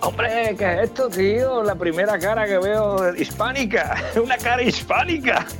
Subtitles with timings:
[0.00, 1.62] Hombre, ¿qué es esto, tío?
[1.62, 4.02] La primera cara que veo hispánica.
[4.22, 5.46] Una cara hispánica.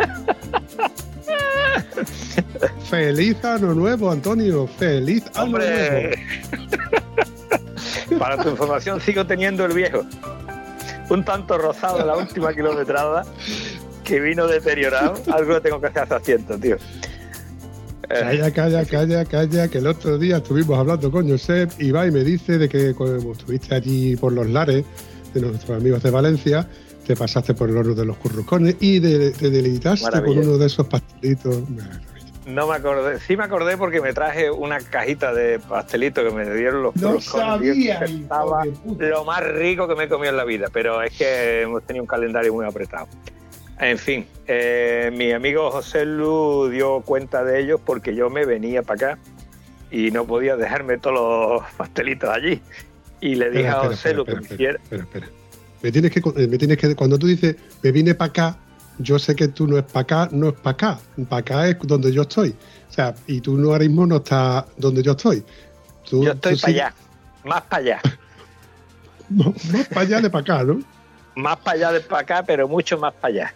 [2.90, 4.66] Feliz año nuevo, Antonio.
[4.66, 6.16] Feliz año Hombre.
[6.50, 8.18] nuevo.
[8.18, 10.04] Para tu información, sigo teniendo el viejo.
[11.08, 13.24] Un tanto rosado en la última kilometrada
[14.04, 15.14] que vino deteriorado.
[15.32, 16.76] Algo tengo que hacer hace asiento, tío.
[18.12, 22.06] Eh, Calla, calla, calla, calla, que el otro día estuvimos hablando con Josep y va
[22.06, 24.84] y me dice de que cuando estuviste allí por los lares
[25.32, 26.68] de nuestros amigos de Valencia,
[27.06, 30.66] te pasaste por el horno de los currucones y de- te deleitaste con uno de
[30.66, 31.62] esos pastelitos.
[32.46, 33.18] No me acordé.
[33.20, 37.20] Sí me acordé porque me traje una cajita de pastelito que me dieron los No
[37.20, 38.64] sabía, que Estaba
[38.98, 42.02] lo más rico que me he comido en la vida, pero es que hemos tenido
[42.02, 43.06] un calendario muy apretado.
[43.78, 48.82] En fin, eh, mi amigo José Lu dio cuenta de ellos porque yo me venía
[48.82, 49.18] para acá
[49.90, 52.60] y no podía dejarme todos los pastelitos allí.
[53.20, 54.78] Y le dije Espera, a espera, José Lu que me hiciera.
[54.82, 55.26] Espera, espera.
[55.82, 58.56] Me tienes que, eh, me tienes que, cuando tú dices, me vine para acá,
[58.98, 60.98] yo sé que tú no es para acá, no es para acá.
[61.28, 62.50] Para acá es donde yo estoy.
[62.88, 65.42] O sea, y tú no ahora mismo no estás donde yo estoy.
[66.08, 66.94] Tú, Yo estoy para sí- allá,
[67.44, 68.00] más para allá,
[69.30, 70.80] No, más para allá de para acá, ¿no?
[71.34, 73.54] más para allá de para acá, pero mucho más para allá.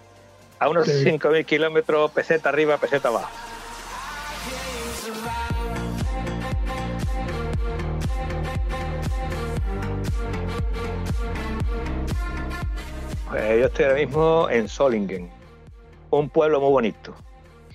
[0.58, 1.04] A unos Sí.
[1.04, 3.30] 5.000 kilómetros, peseta arriba, peseta abajo.
[13.28, 15.28] Pues yo estoy ahora mismo en Solingen,
[16.10, 17.14] un pueblo muy bonito.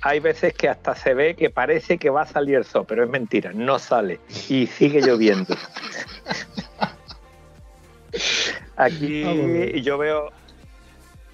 [0.02, 3.04] Hay veces que hasta se ve que parece que va a salir el sol, pero
[3.04, 5.56] es mentira, no sale y sigue lloviendo.
[8.78, 10.32] Aquí yo veo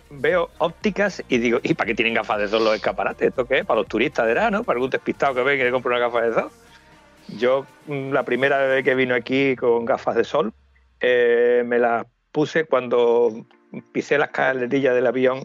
[0.09, 3.29] veo ópticas y digo, ¿y para qué tienen gafas de sol los escaparates?
[3.29, 3.65] ¿Esto qué es?
[3.65, 4.63] ¿Para los turistas de verano?
[4.63, 6.49] ¿Para algún despistado que ve que le compra una gafa de sol?
[7.37, 10.53] Yo, mm, la primera vez que vino aquí con gafas de sol,
[10.99, 13.45] eh, me las puse cuando
[13.91, 15.43] pisé las carretillas del avión,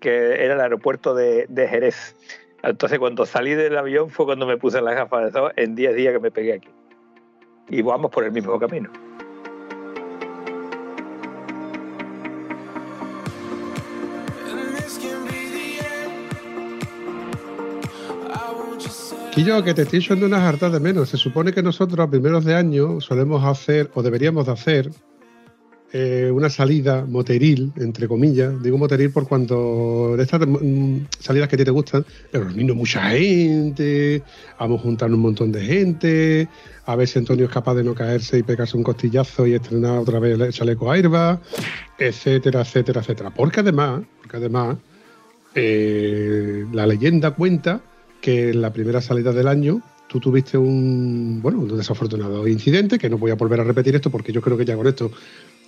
[0.00, 2.14] que era el aeropuerto de, de Jerez.
[2.62, 5.94] Entonces, cuando salí del avión fue cuando me puse las gafas de sol en 10
[5.94, 6.68] días que me pegué aquí.
[7.68, 8.90] Y vamos por el mismo camino.
[19.34, 21.08] Quillo, que te estoy echando unas hartas de menos.
[21.08, 24.90] Se supone que nosotros a primeros de año solemos hacer, o deberíamos de hacer,
[25.92, 28.62] eh, una salida moteril, entre comillas.
[28.62, 33.10] Digo moteril por cuando de estas mm, salidas que a ti te gustan, reunirnos mucha
[33.10, 34.22] gente,
[34.60, 36.48] vamos a juntar un montón de gente,
[36.86, 39.98] a ver si Antonio es capaz de no caerse y pegarse un costillazo y estrenar
[39.98, 41.40] otra vez el chaleco airbag,
[41.98, 43.30] etcétera, etcétera, etcétera.
[43.30, 44.76] Porque además, porque además,
[45.56, 47.82] eh, la leyenda cuenta
[48.24, 53.10] que en la primera salida del año tú tuviste un, bueno, un desafortunado incidente, que
[53.10, 55.10] no voy a volver a repetir esto porque yo creo que ya con esto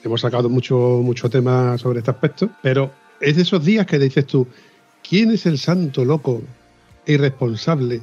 [0.03, 4.27] hemos sacado mucho, mucho tema sobre este aspecto, pero es de esos días que dices
[4.27, 4.47] tú,
[5.07, 6.41] ¿quién es el santo loco
[7.05, 8.01] e irresponsable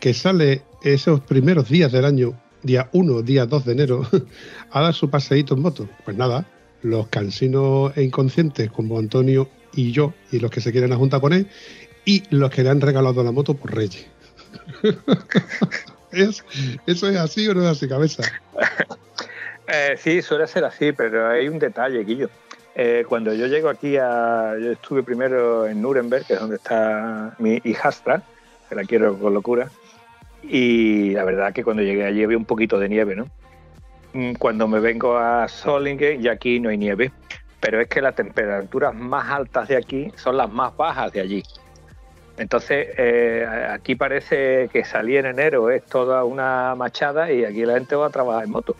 [0.00, 2.32] que sale esos primeros días del año,
[2.62, 4.08] día 1, día 2 de enero,
[4.70, 5.86] a dar su paseíto en moto?
[6.06, 6.48] Pues nada,
[6.80, 11.34] los cansinos e inconscientes como Antonio y yo, y los que se quieren juntar con
[11.34, 11.48] él,
[12.04, 14.06] y los que le han regalado la moto por Reyes.
[16.12, 16.44] ¿Es-
[16.86, 18.22] ¿Eso es así o no es así, cabeza?
[19.66, 22.28] Eh, sí, suele ser así, pero hay un detalle, Guillo.
[22.74, 24.54] Eh, cuando yo llego aquí a...
[24.60, 28.22] Yo estuve primero en Nuremberg, que es donde está mi hijastra,
[28.68, 29.70] que la quiero con locura,
[30.42, 33.28] y la verdad que cuando llegué allí había un poquito de nieve, ¿no?
[34.12, 37.10] Mm, Cuando me vengo a Solingen, y aquí no hay nieve,
[37.60, 41.42] pero es que las temperaturas más altas de aquí son las más bajas de allí.
[42.36, 47.74] Entonces, eh, aquí parece que salir en enero es toda una machada y aquí la
[47.74, 48.74] gente va a trabajar en moto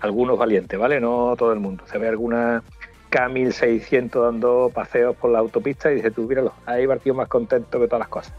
[0.00, 1.00] algunos valientes, ¿vale?
[1.00, 1.84] No todo el mundo.
[1.86, 2.62] Se ve alguna
[3.10, 7.28] K1600 dando paseos por la autopista y dice, tú míralo, ahí va el tío más
[7.28, 8.32] contento que todas las cosas.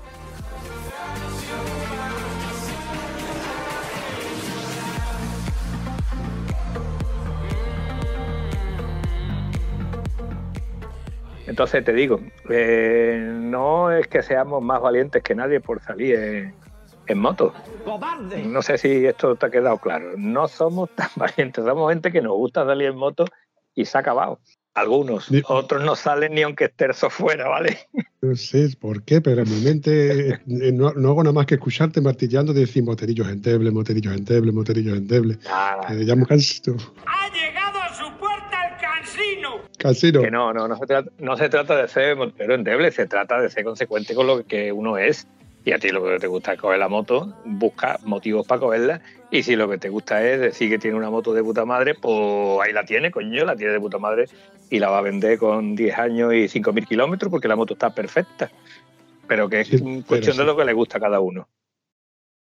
[11.48, 12.20] Entonces te digo,
[12.50, 16.54] eh, no es que seamos más valientes que nadie por salir
[17.08, 17.54] en, moto.
[18.46, 20.14] No sé si esto te ha quedado claro.
[20.18, 23.26] No somos tan valientes, somos gente que nos gusta salir en moto
[23.76, 24.40] y se ha acabado.
[24.74, 27.78] Algunos, otros no salen ni aunque eso fuera, ¿vale?
[28.22, 30.40] No sé por qué, pero en mi mente eh,
[30.74, 35.40] no, hago nada más que escucharte martillando y decir moterillos endebles, moterillos endebles, moterillos endebles.
[35.46, 35.88] Nada.
[35.92, 36.76] Me llamo cansino.
[37.06, 37.25] ¡Ha
[40.22, 43.40] Que no, no, no se, trata, no se trata de ser motero endeble, se trata
[43.40, 45.28] de ser consecuente con lo que uno es
[45.66, 49.02] y a ti lo que te gusta es coger la moto, busca motivos para cogerla.
[49.32, 51.96] Y si lo que te gusta es decir que tiene una moto de puta madre,
[51.96, 54.26] pues ahí la tiene, coño, la tiene de puta madre
[54.70, 57.90] y la va a vender con 10 años y 5.000 kilómetros porque la moto está
[57.96, 58.52] perfecta.
[59.28, 61.48] Pero que es cuestión de lo que le gusta a cada uno.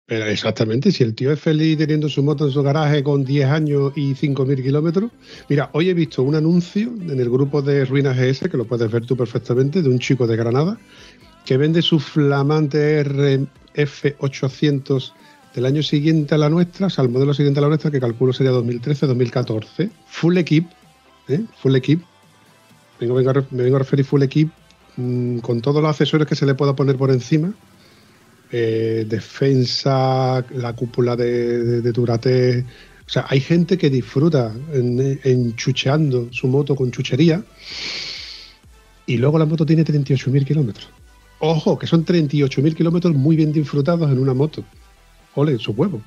[0.08, 3.94] Exactamente, si el tío es feliz teniendo su moto en su garaje con 10 años
[3.96, 5.12] y 5.000 kilómetros.
[5.48, 8.92] Mira, hoy he visto un anuncio en el grupo de Ruinas GS, que lo puedes
[8.92, 10.78] ver tú perfectamente, de un chico de Granada,
[11.46, 15.14] que vende su flamante RF800
[15.56, 18.02] del año siguiente a la nuestra, o sea, el modelo siguiente a la nuestra, que
[18.02, 20.68] calculo sería 2013-2014, full equip,
[21.30, 21.46] ¿eh?
[21.62, 22.02] full equip,
[23.00, 24.52] me vengo a referir full equip
[24.98, 27.54] mm, con todos los accesorios que se le pueda poner por encima,
[28.56, 32.64] eh, defensa, la cúpula de, de,
[33.06, 37.44] o sea, hay gente que disfruta enchucheando su moto con chuchería
[39.08, 40.88] y luego la moto tiene 38.000 kilómetros.
[41.40, 44.64] Ojo, que son 38.000 kilómetros muy bien disfrutados en una moto.
[45.34, 46.04] Ole, su huevo.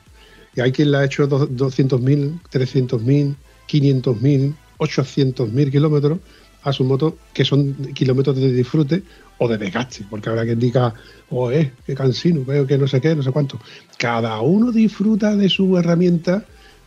[0.54, 3.34] Y hay quien le ha hecho 200.000, 300.000,
[3.68, 6.18] 500.000, 800.000 kilómetros
[6.66, 9.02] a su moto, que son kilómetros de disfrute
[9.38, 10.92] o de desgaste, porque habrá quien diga,
[11.30, 13.60] oh, eh, qué cansino, veo que no sé qué, no sé cuánto.
[13.96, 16.44] Cada uno disfruta de su herramienta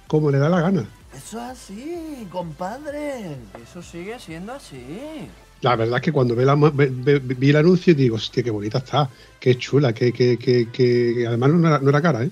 [0.08, 0.86] como le da la gana.
[1.16, 3.38] Eso es así, compadre.
[3.64, 4.84] Eso sigue siendo así.
[5.62, 9.10] La verdad es que cuando vi el anuncio digo, hostia, qué bonita está,
[9.40, 12.32] qué chula, que, que, que, además no era, no era, cara, ¿eh?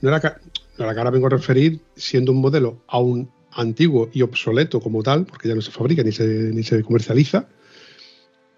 [0.00, 0.40] No era,
[0.78, 5.26] no era cara, vengo a referir, siendo un modelo aún antiguo y obsoleto como tal,
[5.26, 7.48] porque ya no se fabrica ni se, ni se comercializa,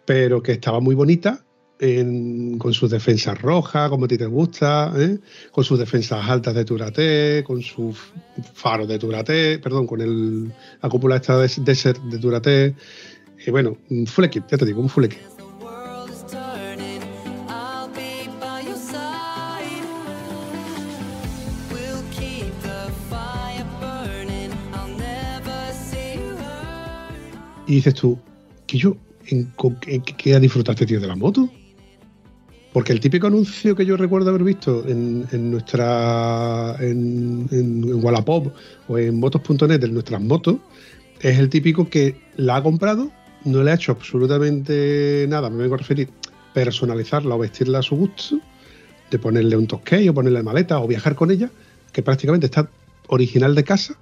[0.04, 1.44] pero que estaba muy bonita,
[2.58, 5.18] con sus defensas rojas, como a ti te gusta, ¿eh?
[5.50, 7.96] con sus defensas altas de Turate, con su
[8.52, 10.52] faro de Turate, perdón, con el,
[10.82, 12.74] la cúpula esta de, de, de Turate,
[13.46, 15.06] y bueno, un full equip, ya te digo, un full.
[27.70, 28.18] Y dices tú,
[28.66, 28.96] que yo,
[29.28, 29.52] ¿en,
[30.18, 31.48] qué disfrutaste, tío, de la moto?
[32.72, 36.74] Porque el típico anuncio que yo recuerdo haber visto en, nuestra.
[36.80, 38.52] en, en Wallapop
[38.88, 40.56] o en motos.net de nuestras motos
[41.20, 43.12] es el típico que la ha comprado
[43.44, 46.08] no le ha hecho absolutamente nada, me vengo a referir,
[46.52, 48.40] personalizarla o vestirla a su gusto,
[49.12, 51.48] de ponerle un toque o ponerle maleta o viajar con ella,
[51.92, 52.68] que prácticamente está
[53.06, 53.94] original de casa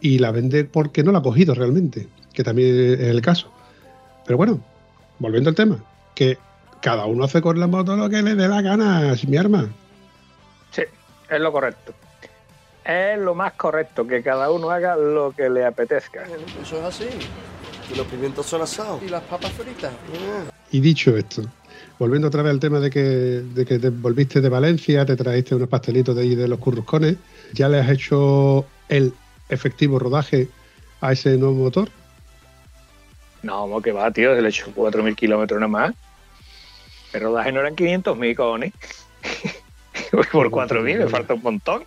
[0.00, 3.50] y la vende porque no la ha cogido realmente, que también es el caso.
[4.24, 4.60] Pero bueno,
[5.18, 5.78] volviendo al tema,
[6.14, 6.38] que
[6.80, 9.68] cada uno hace con la moto lo que le dé la gana, es mi arma.
[10.70, 10.82] Sí,
[11.30, 11.92] es lo correcto.
[12.84, 16.24] Es lo más correcto, que cada uno haga lo que le apetezca.
[16.60, 17.06] Eso es así.
[17.92, 19.00] Y los pimientos son asados.
[19.02, 19.92] Y las papas fritas.
[20.72, 21.42] Y dicho esto,
[21.98, 25.54] volviendo otra vez al tema de que, de que te volviste de Valencia, te trajiste
[25.54, 27.16] unos pastelitos de ahí de los curruscones,
[27.52, 29.12] ¿ya le has hecho el
[29.48, 30.48] efectivo rodaje
[31.00, 31.88] a ese nuevo motor?
[33.42, 35.94] No, que va, tío, se le hecho 4.000 kilómetros nada más.
[37.12, 38.72] El rodaje no eran 500.000, cojones.
[40.32, 41.84] Por 4.000 me falta un montón.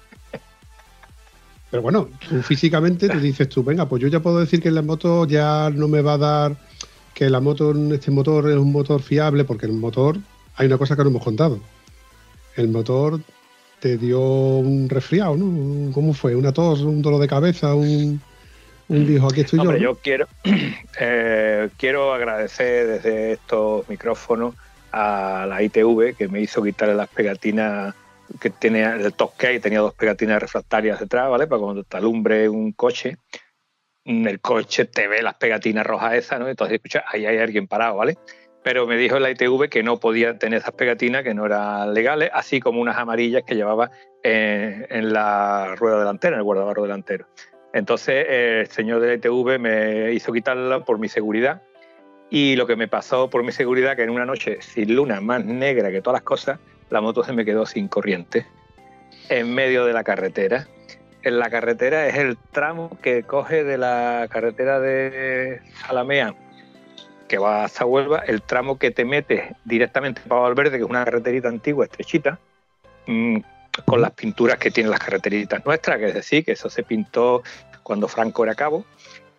[1.72, 4.82] Pero bueno, tú físicamente tú dices tú, venga, pues yo ya puedo decir que la
[4.82, 6.56] moto ya no me va a dar,
[7.14, 10.18] que la moto, este motor es un motor fiable, porque el motor,
[10.56, 11.60] hay una cosa que no hemos contado.
[12.56, 13.20] El motor
[13.80, 15.92] te dio un resfriado, ¿no?
[15.92, 16.36] ¿Cómo fue?
[16.36, 18.22] ¿Una tos, un dolor de cabeza, un,
[18.88, 19.75] un dijo, aquí estoy yo?
[19.77, 20.27] yo quiero,
[21.00, 24.56] eh, quiero agradecer desde estos micrófonos
[24.92, 27.96] a la ITV que me hizo quitarle las pegatinas
[28.39, 29.13] que tiene el
[29.54, 31.48] y tenía dos pegatinas refractarias detrás, ¿vale?
[31.48, 33.18] Para cuando te alumbre un coche,
[34.04, 36.48] el coche te ve las pegatinas rojas esas, ¿no?
[36.48, 38.18] Entonces escucha, ahí hay alguien parado, ¿vale?
[38.63, 42.32] Pero me dijo la ITV que no podía tener esas pegatinas, que no eran legales,
[42.34, 43.92] así como unas amarillas que llevaba
[44.24, 47.27] en, la rueda delantera, en el guardabarro delantero.
[47.75, 51.62] Entonces el señor de la ITV me hizo quitarla por mi seguridad
[52.29, 55.44] y lo que me pasó por mi seguridad, que en una noche sin luna más
[55.44, 56.58] negra que todas las cosas,
[56.89, 58.46] la moto se me quedó sin corriente
[59.27, 60.70] en medio de la carretera.
[61.22, 67.38] En la carretera es el tramo que coge de la carretera de Salamea, que que
[67.39, 71.50] va hasta Huelva, el tramo que te metes directamente para Valverde, que es una carreterita
[71.50, 72.39] antigua, estrechita,
[73.08, 73.39] mm,
[73.84, 77.44] con las pinturas que tienen las carreteritas nuestras, que es decir, que eso se pintó
[77.86, 78.84] cuando Franco era cabo,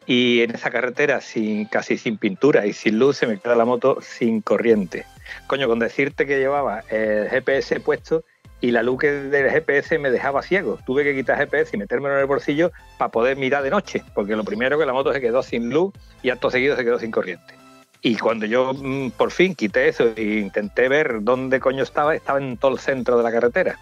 [0.06, 3.64] y en esa carretera sin casi sin pintura y sin luz se me queda la
[3.64, 5.04] moto sin corriente.
[5.48, 8.24] Coño, con decirte que llevaba el GPS puesto
[8.60, 10.78] y la luz del GPS me dejaba ciego.
[10.86, 14.36] Tuve que quitar GPS y metérmelo en el bolsillo para poder mirar de noche, porque
[14.36, 17.10] lo primero que la moto se quedó sin luz y acto seguido se quedó sin
[17.10, 17.54] corriente.
[18.00, 22.38] Y cuando yo mm, por fin quité eso e intenté ver dónde coño estaba, estaba
[22.38, 23.78] en todo el centro de la carretera.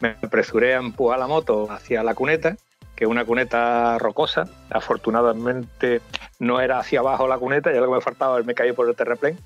[0.00, 2.56] Me apresuré a empujar la moto hacia la cuneta,
[2.98, 4.48] que una cuneta rocosa.
[4.70, 6.00] Afortunadamente
[6.40, 8.96] no era hacia abajo la cuneta, ya lo que me faltaba me caí por el
[8.96, 9.38] terraplén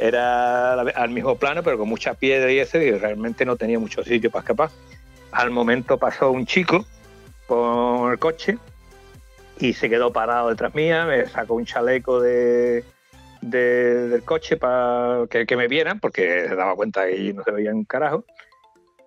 [0.00, 4.02] era al mismo plano, pero con mucha piedra y eso, y realmente no tenía mucho
[4.02, 4.70] sitio para escapar.
[5.30, 6.86] Al momento pasó un chico
[7.46, 8.56] con el coche
[9.58, 12.82] y se quedó parado detrás mía, me sacó un chaleco de,
[13.42, 17.84] del coche para que, me vieran, porque se daba cuenta que no se veía un
[17.84, 18.24] carajo.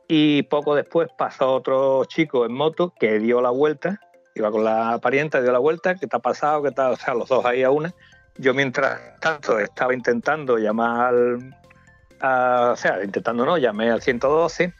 [0.07, 3.99] Y poco después pasó otro chico en moto que dio la vuelta,
[4.35, 6.61] iba con la parienta, dio la vuelta, ¿qué te ha pasado?
[6.63, 6.93] ¿Qué tal?
[6.93, 7.93] O sea, los dos ahí a una
[8.37, 14.73] yo mientras tanto estaba intentando llamar, o sea, intentando no, llamé al 112.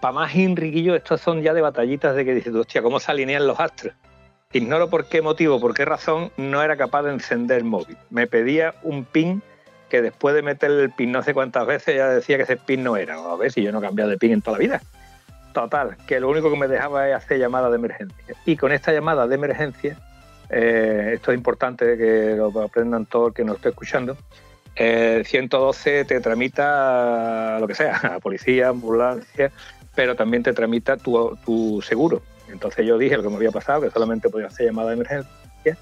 [0.00, 3.46] Para más Enriquillo, estos son ya de batallitas de que dices, hostia, ¿cómo se alinean
[3.46, 3.94] los astros?
[4.52, 7.96] Ignoro por qué motivo, por qué razón no era capaz de encender el móvil.
[8.10, 9.42] Me pedía un pin
[9.88, 12.82] que después de meter el pin no sé cuántas veces ya decía que ese pin
[12.82, 13.16] no era.
[13.16, 14.82] A ver si yo no he cambiado de pin en toda la vida.
[15.52, 18.34] Total, que lo único que me dejaba es hacer llamadas de emergencia.
[18.44, 19.96] Y con esta llamada de emergencia
[20.48, 24.16] eh, esto es importante que lo aprendan todo el que nos esté escuchando.
[24.74, 29.50] El 112 te tramita lo que sea, policía, ambulancia,
[29.94, 32.22] pero también te tramita tu, tu seguro.
[32.48, 35.78] Entonces yo dije lo que me había pasado, que solamente podía hacer llamada de emergencia,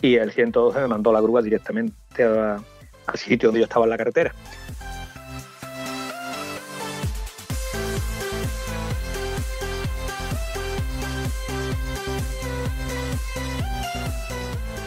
[0.00, 2.24] y el 112 me mandó la grúa directamente
[3.08, 4.34] al sitio donde yo estaba en la carretera.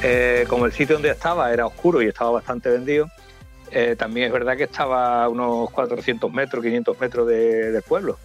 [0.03, 3.07] Eh, como el sitio donde estaba era oscuro y estaba bastante vendido,
[3.71, 8.17] eh, también es verdad que estaba a unos 400 metros, 500 metros del pueblo.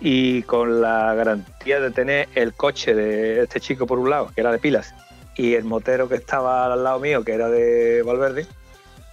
[0.00, 4.40] Y con la garantía de tener el coche de este chico por un lado, que
[4.40, 4.94] era de pilas,
[5.36, 8.46] y el motero que estaba al lado mío, que era de Valverde,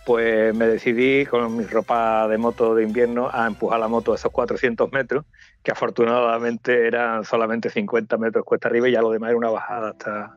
[0.05, 4.15] pues me decidí con mi ropa de moto de invierno a empujar la moto a
[4.15, 5.25] esos 400 metros,
[5.63, 9.89] que afortunadamente eran solamente 50 metros cuesta arriba y ya lo demás era una bajada
[9.91, 10.35] hasta,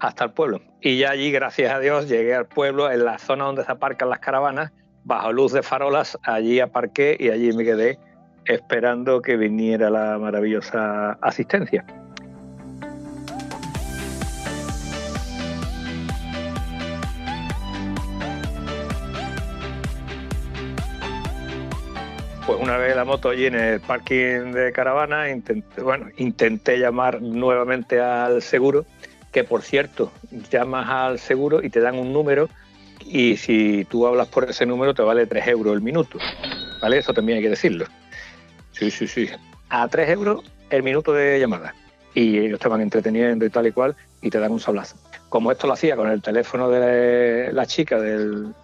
[0.00, 0.60] hasta el pueblo.
[0.80, 4.08] Y ya allí, gracias a Dios, llegué al pueblo, en la zona donde se aparcan
[4.08, 4.72] las caravanas,
[5.04, 7.98] bajo luz de farolas, allí aparqué y allí me quedé
[8.46, 11.84] esperando que viniera la maravillosa asistencia.
[22.66, 28.00] Una vez la moto allí en el parking de caravana, intenté, bueno, intenté llamar nuevamente
[28.00, 28.84] al seguro
[29.30, 30.10] que por cierto,
[30.50, 32.48] llamas al seguro y te dan un número
[33.04, 36.18] y si tú hablas por ese número te vale 3 euros el minuto.
[36.82, 36.98] ¿Vale?
[36.98, 37.86] Eso también hay que decirlo.
[38.72, 39.28] Sí, sí, sí.
[39.68, 41.72] A 3 euros el minuto de llamada.
[42.14, 44.96] Y ellos te van entreteniendo y tal y cual y te dan un sablazo.
[45.28, 48.54] Como esto lo hacía con el teléfono de la chica del,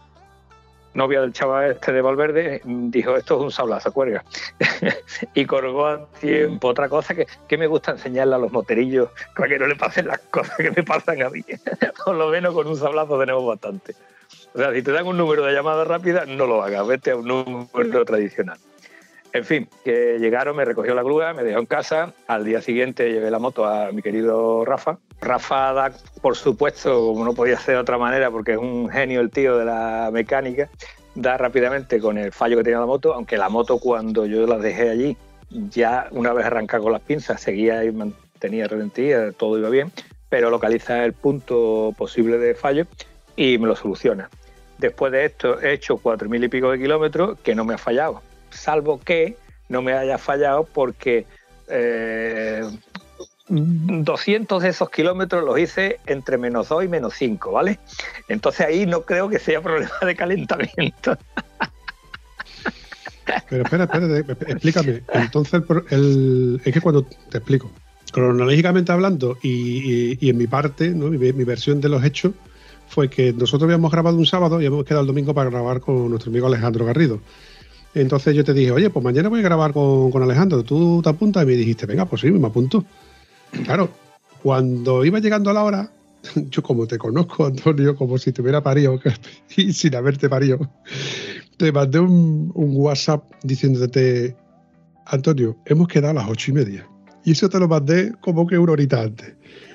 [0.94, 4.24] novia del chaval este de Valverde, dijo, esto es un sablazo, cuelga.
[5.34, 9.48] y colgó a tiempo otra cosa que, que, me gusta enseñarle a los moterillos para
[9.48, 11.44] que no le pasen las cosas que me pasan a mí.
[12.04, 13.94] Por lo menos con un sablazo tenemos bastante.
[14.54, 17.16] O sea, si te dan un número de llamada rápida, no lo hagas, vete a
[17.16, 18.58] un número tradicional.
[19.34, 22.12] En fin, que llegaron, me recogió la grúa, me dejó en casa.
[22.26, 24.98] Al día siguiente llevé la moto a mi querido Rafa.
[25.22, 29.22] Rafa da, por supuesto, como no podía ser de otra manera, porque es un genio
[29.22, 30.68] el tío de la mecánica,
[31.14, 34.58] da rápidamente con el fallo que tenía la moto, aunque la moto cuando yo la
[34.58, 35.16] dejé allí,
[35.48, 39.92] ya una vez arrancada con las pinzas, seguía y mantenía ralentía, todo iba bien,
[40.28, 42.84] pero localiza el punto posible de fallo
[43.36, 44.28] y me lo soluciona.
[44.76, 47.78] Después de esto he hecho cuatro mil y pico de kilómetros que no me ha
[47.78, 48.20] fallado
[48.52, 49.36] salvo que
[49.68, 51.26] no me haya fallado porque
[53.48, 57.78] 200 eh, de esos kilómetros los hice entre menos 2 y menos 5, ¿vale?
[58.28, 61.16] Entonces ahí no creo que sea problema de calentamiento.
[63.48, 64.18] Pero espera, espera,
[64.48, 65.02] explícame.
[65.14, 65.62] Entonces,
[66.64, 67.70] es que cuando te explico,
[68.12, 71.06] cronológicamente hablando y, en mi parte, ¿no?
[71.06, 72.32] mi, versión de los hechos,
[72.88, 76.10] fue que nosotros habíamos grabado un sábado y hemos quedado el domingo para grabar con
[76.10, 77.20] nuestro amigo Alejandro Garrido.
[77.94, 81.42] Entonces yo te dije, oye, pues mañana voy a grabar con, Alejandro, tú te apuntas
[81.42, 82.84] y me dijiste, venga, pues sí, me apunto.
[83.64, 83.90] Claro,
[84.42, 85.92] cuando iba llegando a la hora,
[86.50, 88.98] yo como te conozco, Antonio, como si te hubiera parido
[89.56, 90.58] y sin haberte parido,
[91.58, 94.34] te mandé un, WhatsApp diciéndote,
[95.06, 96.88] Antonio, hemos quedado a las ocho y media.
[97.24, 99.34] Y eso te lo mandé como que una horita antes.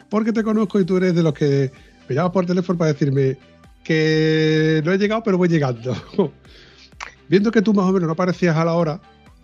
[0.10, 1.72] Porque te conozco y tú eres de los que
[2.10, 3.38] me llamas por teléfono para decirme
[3.84, 5.96] que no he llegado, pero voy llegando.
[7.30, 9.02] Viendo que tú más o menos no aparecías a la hora,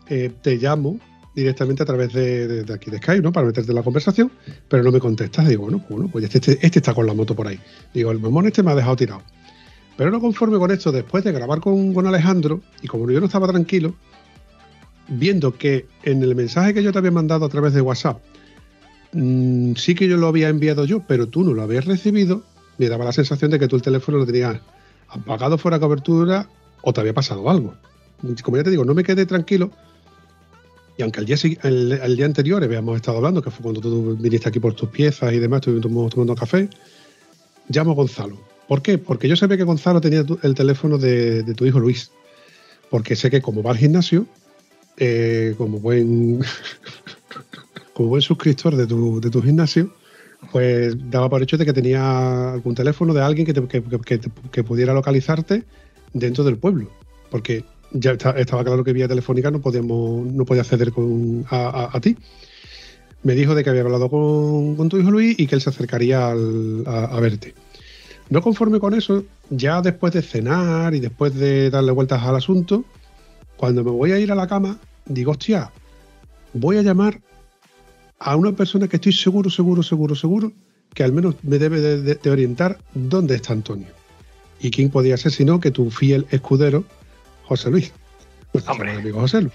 [0.08, 1.00] eh, te llamo
[1.36, 3.32] directamente a través de, aquí de Skype, ¿no?
[3.32, 4.32] Para meterte en la conversación,
[4.68, 5.48] pero no me contestas.
[5.48, 7.60] Digo, bueno, pues, este, este, está con la moto por ahí.
[7.94, 9.22] Digo, el mamón este me ha dejado tirado.
[9.98, 13.48] Pero no conforme con esto, después de grabar con, Alejandro, y como yo no estaba
[13.48, 13.96] tranquilo,
[15.08, 18.20] viendo que en el mensaje que yo te había mandado a través de WhatsApp,
[19.12, 22.44] mm, sí que yo lo había enviado yo, pero tú no lo habías recibido,
[22.78, 24.60] me daba la sensación de que tú el teléfono lo tenías
[25.10, 26.50] apagado fuera de cobertura
[26.84, 27.74] o te había pasado algo.
[28.44, 29.72] Como ya te digo, no me quedé tranquilo
[30.98, 34.50] y aunque el día, el, día anterior habíamos estado hablando, que fue cuando tú viniste
[34.50, 36.70] aquí por tus piezas y demás, estuvimos tomando café,
[37.70, 38.38] llamo a Gonzalo.
[38.68, 38.98] ¿Por qué?
[38.98, 42.12] Porque yo sabía que Gonzalo tenía el teléfono de, tu hijo Luis.
[42.92, 44.28] Porque sé que como va al gimnasio,
[44.98, 46.42] eh, como buen
[47.94, 49.92] como buen suscriptor de tu, de tu gimnasio,
[50.52, 54.20] pues daba por hecho de que tenía algún teléfono de alguien que,
[54.52, 55.64] que pudiera localizarte
[56.14, 56.90] dentro del pueblo.
[57.30, 62.18] Porque ya estaba claro que vía telefónica no podíamos, no podía acceder con, a, ti.
[63.24, 66.30] Me dijo de que había hablado con, tu hijo Luis y que él se acercaría
[66.30, 67.54] a, verte.
[68.30, 72.84] No conforme con eso, ya después de cenar y después de darle vueltas al asunto,
[73.58, 75.72] cuando me voy a ir a la cama, digo, hostia,
[76.54, 77.22] voy a llamar
[78.20, 80.52] a una persona que estoy seguro, seguro, seguro, seguro,
[80.94, 83.88] que al menos me debe de, orientar dónde está Antonio.
[84.64, 86.86] ¿Y quién podía ser sino que tu fiel escudero,
[87.44, 87.92] José Luis.
[88.66, 88.94] Hombre.
[88.94, 89.54] amigo José Luis.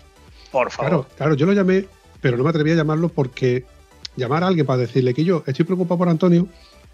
[0.53, 0.90] Por favor.
[0.90, 1.87] Claro, claro, yo lo llamé,
[2.21, 3.64] pero no me atreví a llamarlo porque
[4.16, 6.47] llamar a alguien para decirle que yo estoy preocupado por Antonio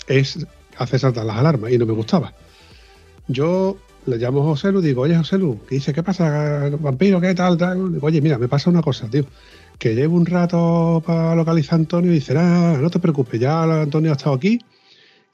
[0.07, 0.46] es
[0.77, 2.33] hacer saltar las alarmas y no me gustaba.
[3.27, 5.92] Yo le llamo a José Luis, digo, oye José Luis, ¿qué dice?
[5.92, 7.20] ¿Qué pasa, vampiro?
[7.20, 7.59] ¿Qué tal?
[7.59, 9.24] Digo, oye, mira, me pasa una cosa, tío.
[9.77, 13.83] Que llevo un rato para localizar a Antonio y dice, ah, no te preocupes, ya
[13.83, 14.61] Antonio ha estado aquí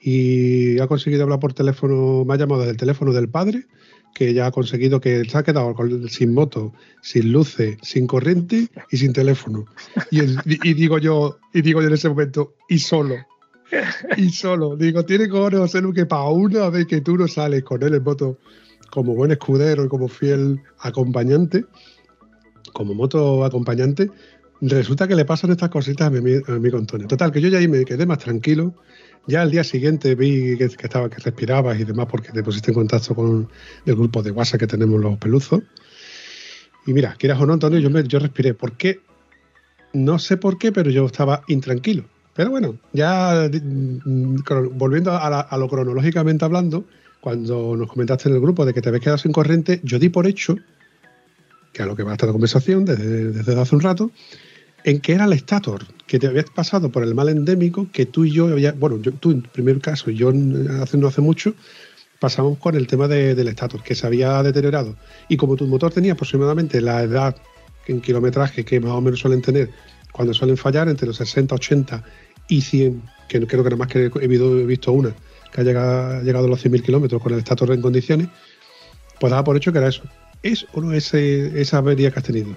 [0.01, 3.67] y ha conseguido hablar por teléfono, me ha llamado desde el teléfono del padre
[4.15, 5.75] que ya ha conseguido que se ha quedado
[6.09, 9.67] sin moto, sin luces, sin corriente y sin teléfono.
[10.11, 10.21] Y,
[10.75, 13.17] digo yo, y digo yo en ese momento, y solo.
[14.17, 14.77] Y solo.
[14.77, 18.03] Digo, tiene cojones José que para una vez que tú no sales con él en
[18.03, 18.39] moto
[18.91, 21.65] como buen escudero y como fiel acompañante,
[22.73, 24.11] como moto acompañante,
[24.61, 27.07] resulta que le pasan estas cositas a mi, a mi Antonio.
[27.07, 28.75] Total, que yo ya ahí me quedé más tranquilo
[29.27, 32.75] ya al día siguiente vi que, estaba, que respirabas y demás porque te pusiste en
[32.75, 33.49] contacto con
[33.87, 35.63] el grupo de WhatsApp que tenemos los peluzos.
[36.87, 38.55] Y mira, quieras o no, Antonio, yo, me, yo respiré.
[38.55, 39.01] ¿Por qué?
[39.93, 42.05] No sé por qué, pero yo estaba intranquilo.
[42.35, 44.37] Pero bueno, ya mm,
[44.73, 46.85] volviendo a, lo cronológicamente hablando,
[47.21, 50.09] cuando nos comentaste en el grupo de que te habías quedado sin corriente, yo di
[50.09, 50.57] por hecho,
[51.73, 54.11] que a lo que va a estar la conversación desde hace un rato,
[54.85, 58.25] en que era el estator, que te habías pasado por el mal endémico, que tú
[58.25, 60.33] y yo, había, bueno, yo, tú en primer caso, yo
[60.81, 61.55] hace, no hace mucho,
[62.19, 64.97] pasamos con el tema del estator, que se había deteriorado.
[65.29, 67.37] Y como tu motor tenía aproximadamente la edad
[67.87, 69.71] en kilometraje que más o menos suelen tener
[70.13, 72.05] cuando suelen fallar, entre los 60, 80
[72.49, 75.15] y 100, que creo que nada más que he visto una,
[75.53, 78.29] que ha llegado, llegado a los 100.000 kilómetros con el estator en condiciones,
[79.19, 80.03] pues daba por hecho que era eso.
[80.43, 82.55] ¿Es o no es esa avería que has tenido?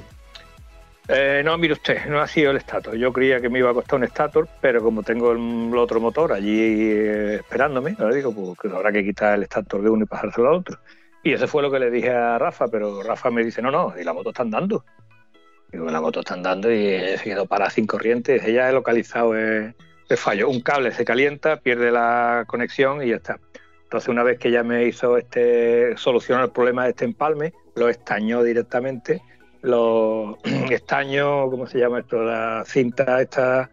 [1.09, 2.95] Eh, no, mire usted, no ha sido el estator.
[2.95, 6.31] Yo creía que me iba a costar un estator, pero como tengo el, otro motor
[6.31, 10.49] allí eh, esperándome, digo, pues que habrá que quitar el estator de uno y pasárselo
[10.49, 10.79] al otro.
[11.21, 13.93] Y eso fue lo que le dije a Rafa, pero Rafa me dice, no, no,
[13.99, 14.85] y la moto está andando.
[15.71, 18.43] Digo, la moto está andando y se quedó para sin corrientes.
[18.45, 19.73] Ella ha localizado el,
[20.15, 20.47] fallo.
[20.47, 23.39] Un cable se calienta, pierde la conexión y ya está.
[23.83, 27.89] Entonces, una vez que ya me hizo este, solucionar el problema de este empalme, lo
[27.89, 29.21] estañó directamente
[29.63, 30.35] los
[30.69, 32.21] estaños, ¿cómo se llama esto?
[32.21, 33.71] La cinta esta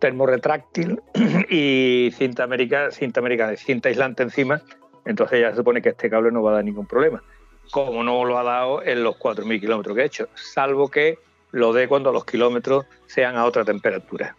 [0.00, 1.00] termorretráctil
[1.48, 4.62] y cinta americana, cinta americana, cinta aislante encima,
[5.04, 7.22] entonces ya se supone que este cable no va a dar ningún problema.
[7.70, 11.18] Como no lo ha dado en los 4.000 kilómetros que he hecho, salvo que
[11.52, 14.34] lo dé cuando los kilómetros sean a otra temperatura.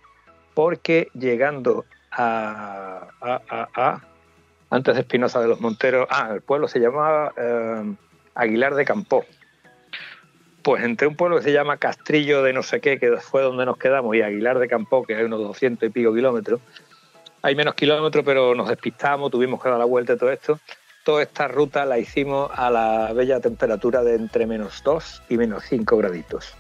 [0.54, 3.08] Porque llegando a,
[4.70, 7.96] antes de Espinosa de los Monteros, ah, el pueblo se llamaba eh,
[8.36, 9.24] Aguilar de Campó
[10.64, 13.66] pues entre un pueblo que se llama Castrillo de no sé qué, que fue donde
[13.66, 16.62] nos quedamos, y Aguilar de Campo, que hay unos 200 y pico kilómetros,
[17.42, 20.60] hay menos kilómetros, pero nos despistamos, tuvimos que dar la vuelta y todo esto.
[21.04, 25.64] Toda esta ruta la hicimos a la bella temperatura de entre menos 2 y menos
[25.68, 26.54] 5 graditos.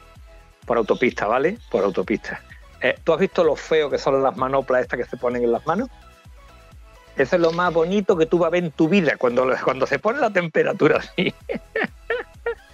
[0.65, 1.59] Por autopista, ¿vale?
[1.69, 2.41] Por autopista.
[2.81, 5.51] Eh, ¿Tú has visto lo feo que son las manoplas estas que se ponen en
[5.51, 5.89] las manos?
[7.15, 9.85] Eso es lo más bonito que tú vas a ver en tu vida cuando, cuando
[9.85, 11.31] se pone la temperatura así.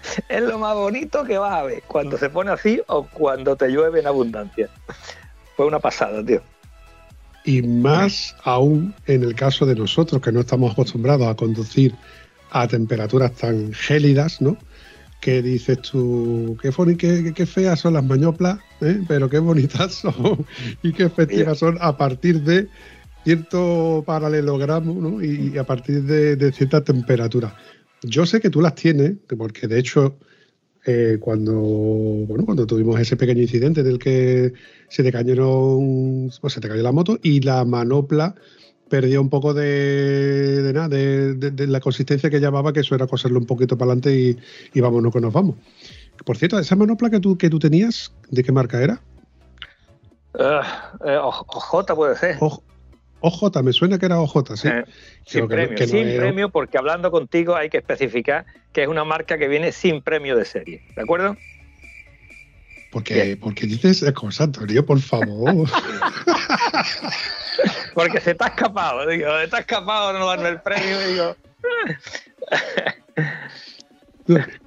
[0.29, 3.67] es lo más bonito que vas a ver cuando se pone así o cuando te
[3.69, 4.69] llueve en abundancia.
[5.55, 6.41] Fue una pasada, tío.
[7.45, 11.95] Y más aún en el caso de nosotros que no estamos acostumbrados a conducir
[12.51, 14.57] a temperaturas tan gélidas, ¿no?
[15.21, 19.01] Que dices tú, qué, qué, feas son las mañoplas, ¿eh?
[19.07, 20.45] pero qué bonitas son
[20.83, 22.67] y qué efectivas son a partir de
[23.23, 25.21] cierto paralelogramo ¿no?
[25.21, 27.53] y, a partir de, cierta temperatura.
[28.03, 30.17] Yo sé que tú las tienes, porque de hecho
[30.85, 34.53] eh, cuando, bueno, cuando tuvimos ese pequeño incidente en el que
[34.87, 38.35] se te cayeron, pues se te cayó la moto y la manopla
[38.89, 43.37] perdió un poco de, de nada, de, la consistencia que llamaba, que eso era coserlo
[43.37, 44.37] un poquito para adelante y,
[44.73, 45.57] y vámonos que nos vamos.
[46.23, 49.01] Por cierto, esa manopla que tú, que tú tenías, ¿de qué marca era?
[50.35, 52.37] Uh, OJ puede ser.
[53.19, 54.67] OJ, me suena que era OJ, sí.
[54.67, 54.83] Eh,
[55.25, 59.47] sin premio, sin premio, porque hablando contigo hay que especificar que es una marca que
[59.47, 61.35] viene sin premio de serie, ¿de acuerdo?
[62.91, 65.67] Porque, porque dices cosas, Antonio, por favor.
[67.93, 71.35] porque se te ha escapado, digo, se te ha escapado no darme el premio, digo.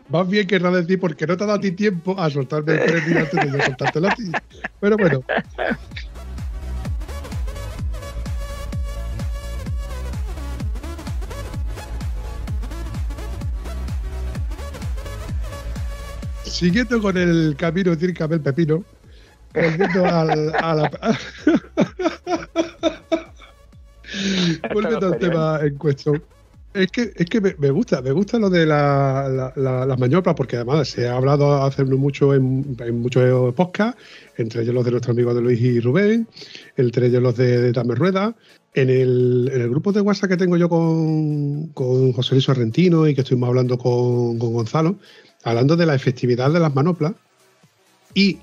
[0.09, 2.81] Más bien querrá decir porque no te ha dado a ti tiempo a soltarme el
[2.81, 4.33] premio antes de yo soltártelo a ti.
[4.81, 5.23] Pero bueno.
[16.51, 18.85] Siguiendo con el camino de el Pepino,
[19.55, 20.91] volviendo al, a la.
[24.75, 26.23] volviendo al tema en cuestión.
[26.73, 30.87] Es que, es que me, gusta, me gusta lo de la, las maniobras, porque además
[30.87, 34.01] se ha hablado hace mucho en, muchos podcasts,
[34.37, 36.29] entre ellos los de nuestros amigos de Luis y Rubén,
[36.77, 38.37] entre ellos los de, de Rueda.
[38.73, 43.09] En el, en el, grupo de WhatsApp que tengo yo con, con José Luis Sorrentino
[43.09, 44.97] y que estuvimos hablando con, con Gonzalo,
[45.45, 47.13] hablando de la efectividad de las manoplas
[48.15, 48.39] y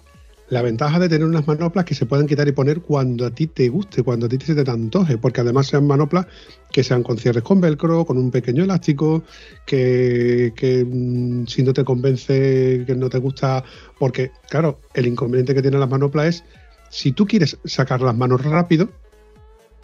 [0.50, 3.48] la ventaja de tener unas manoplas que se pueden quitar y poner cuando a ti
[3.48, 6.26] te guste, cuando a ti se te antoje, porque además sean manoplas
[6.72, 9.24] que sean con cierres con velcro, con un pequeño elástico,
[9.66, 10.54] que,
[10.90, 13.64] mm, si no te convence, que no te gusta,
[14.00, 16.44] porque claro, el inconveniente que tienen las manoplas es,
[16.90, 18.90] si tú quieres sacar las manos rápido,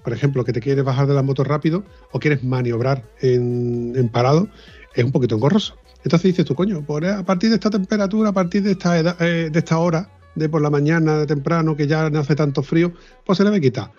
[0.02, 4.48] por ejemplo, que te quieres bajar de la moto rápido o quieres maniobrar en parado,
[4.96, 5.76] es un poquito engorroso.
[6.04, 9.50] Entonces dices tú, coño, por, a partir de esta temperatura, a partir de esta, eh,
[9.50, 12.92] de esta hora, de por la mañana, de temprano, que ya no hace tanto frío,
[13.26, 13.92] pues se le a quitar.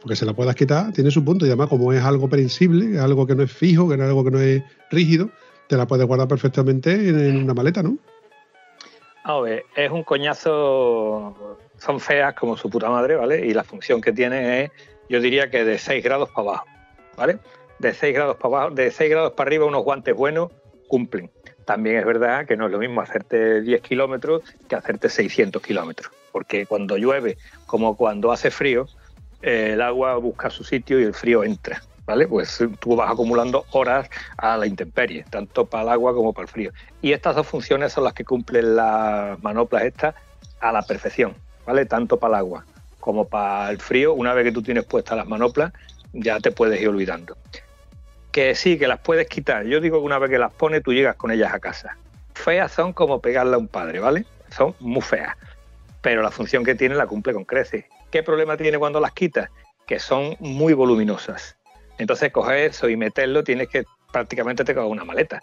[0.00, 1.46] Porque se la puedas quitar, tiene su punto.
[1.46, 4.08] Y además, como es algo prensible, es algo que no es fijo, que no es
[4.08, 5.30] algo que no es rígido,
[5.68, 7.96] te la puedes guardar perfectamente en, una maleta, ¿no?
[9.24, 13.46] A ver, es un coñazo, son feas como su puta madre, ¿vale?
[13.46, 14.70] Y la función que tiene es,
[15.08, 16.66] yo diría que de 6 grados para abajo,
[17.16, 17.38] ¿vale?
[17.78, 20.50] De 6 grados para abajo, de 6 grados para arriba unos guantes buenos
[20.88, 21.30] cumplen.
[21.64, 26.12] También es verdad que no es lo mismo hacerte 10 kilómetros que hacerte 600 kilómetros,
[26.32, 28.86] porque cuando llueve como cuando hace frío,
[29.42, 31.82] el agua busca su sitio y el frío entra.
[32.04, 32.26] ¿Vale?
[32.26, 36.50] Pues tú vas acumulando horas a la intemperie, tanto para el agua como para el
[36.50, 36.72] frío.
[37.00, 40.16] Y estas dos funciones son las que cumplen las manoplas estas
[40.60, 41.32] a la perfección,
[41.64, 41.86] ¿vale?
[41.86, 42.64] Tanto para el agua
[42.98, 44.14] como para el frío.
[44.14, 45.72] Una vez que tú tienes puestas las manoplas,
[46.12, 47.36] ya te puedes ir olvidando
[48.32, 49.64] que sí, que las puedes quitar.
[49.66, 51.96] Yo digo que una vez que las pones, tú llegas con ellas a casa.
[52.34, 54.24] Feas son como pegarle a un padre, ¿vale?
[54.48, 55.36] Son muy feas.
[56.00, 57.84] Pero la función que tienen la cumple con creces.
[58.10, 59.50] ¿Qué problema tiene cuando las quitas?
[59.86, 61.56] Que son muy voluminosas.
[61.98, 65.42] Entonces, coger eso y meterlo, tienes que prácticamente te cago una maleta.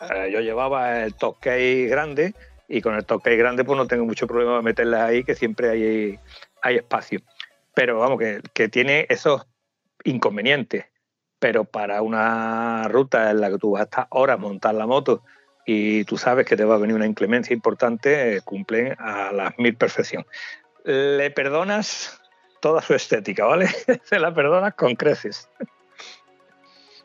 [0.00, 2.34] Eh, yo llevaba el toque grande
[2.68, 5.70] y con el toque grande pues no tengo mucho problema de meterlas ahí, que siempre
[5.70, 6.18] hay,
[6.62, 7.20] hay espacio.
[7.74, 9.46] Pero vamos, que, que tiene esos
[10.04, 10.84] inconvenientes
[11.46, 15.22] pero para una ruta en la que tú vas a estar horas montar la moto
[15.64, 19.56] y tú sabes que te va a venir una inclemencia importante, eh, cumplen a las
[19.56, 20.26] mil perfección.
[20.84, 22.20] Le perdonas
[22.60, 23.68] toda su estética, ¿vale?
[24.02, 25.48] Se la perdonas con creces.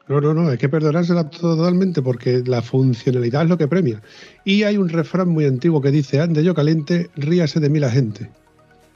[0.07, 4.01] No, no, no, hay que perdonársela totalmente porque la funcionalidad es lo que premia.
[4.43, 7.91] Y hay un refrán muy antiguo que dice, ande yo caliente, ríase de mí la
[7.91, 8.31] gente.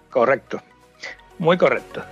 [0.10, 0.60] Correcto,
[1.38, 2.04] muy correcto.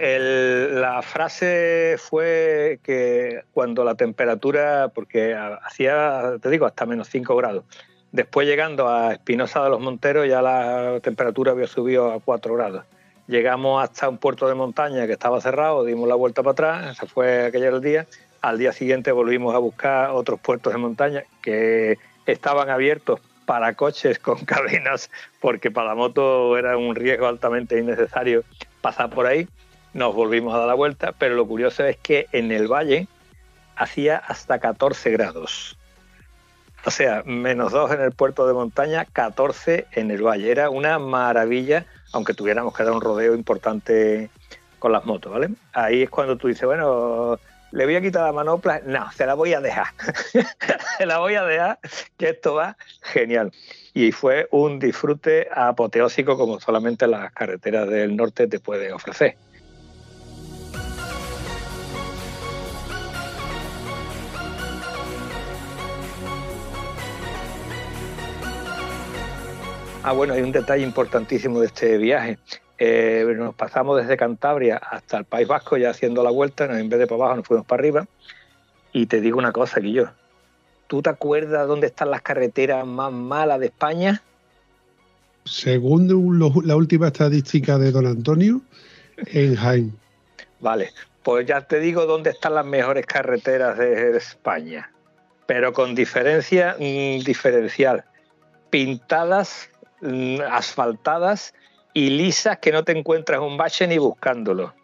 [0.00, 7.64] La frase fue que cuando la temperatura, porque hacía, te digo, hasta menos 5 grados,
[8.10, 12.84] después llegando a Espinosa de los Monteros ya la temperatura había subido a 4 grados.
[13.26, 17.06] Llegamos hasta un puerto de montaña que estaba cerrado, dimos la vuelta para atrás, se
[17.06, 18.06] fue aquel día.
[18.40, 24.18] Al día siguiente volvimos a buscar otros puertos de montaña que estaban abiertos para coches
[24.18, 25.10] con cadenas,
[25.40, 28.44] porque para la moto era un riesgo altamente innecesario
[28.80, 29.46] pasar por ahí.
[29.92, 33.08] Nos volvimos a dar la vuelta, pero lo curioso es que en el valle
[33.76, 35.76] hacía hasta 14 grados.
[36.84, 40.50] O sea, menos 2 en el puerto de montaña, 14 en el valle.
[40.50, 44.30] Era una maravilla, aunque tuviéramos que dar un rodeo importante
[44.78, 45.50] con las motos, ¿vale?
[45.72, 47.38] Ahí es cuando tú dices, bueno,
[47.72, 48.80] le voy a quitar la manopla.
[48.84, 49.88] No, se la voy a dejar.
[50.98, 51.78] se la voy a dejar,
[52.16, 53.52] que esto va genial.
[53.92, 59.36] Y fue un disfrute apoteósico como solamente las carreteras del norte te pueden ofrecer.
[70.02, 72.38] Ah, bueno, hay un detalle importantísimo de este viaje.
[72.78, 76.98] Eh, nos pasamos desde Cantabria hasta el País Vasco ya haciendo la vuelta, en vez
[76.98, 78.06] de para abajo nos fuimos para arriba.
[78.92, 80.10] Y te digo una cosa, Guillo,
[80.86, 84.22] ¿tú te acuerdas dónde están las carreteras más malas de España?
[85.44, 88.62] Según la última estadística de don Antonio,
[89.26, 89.94] en Jaén.
[90.60, 94.90] Vale, pues ya te digo dónde están las mejores carreteras de España,
[95.46, 98.04] pero con diferencia mm, diferencial,
[98.70, 99.68] pintadas,
[100.50, 101.54] asfaltadas
[101.92, 104.74] y lisas que no te encuentras un bache ni buscándolo.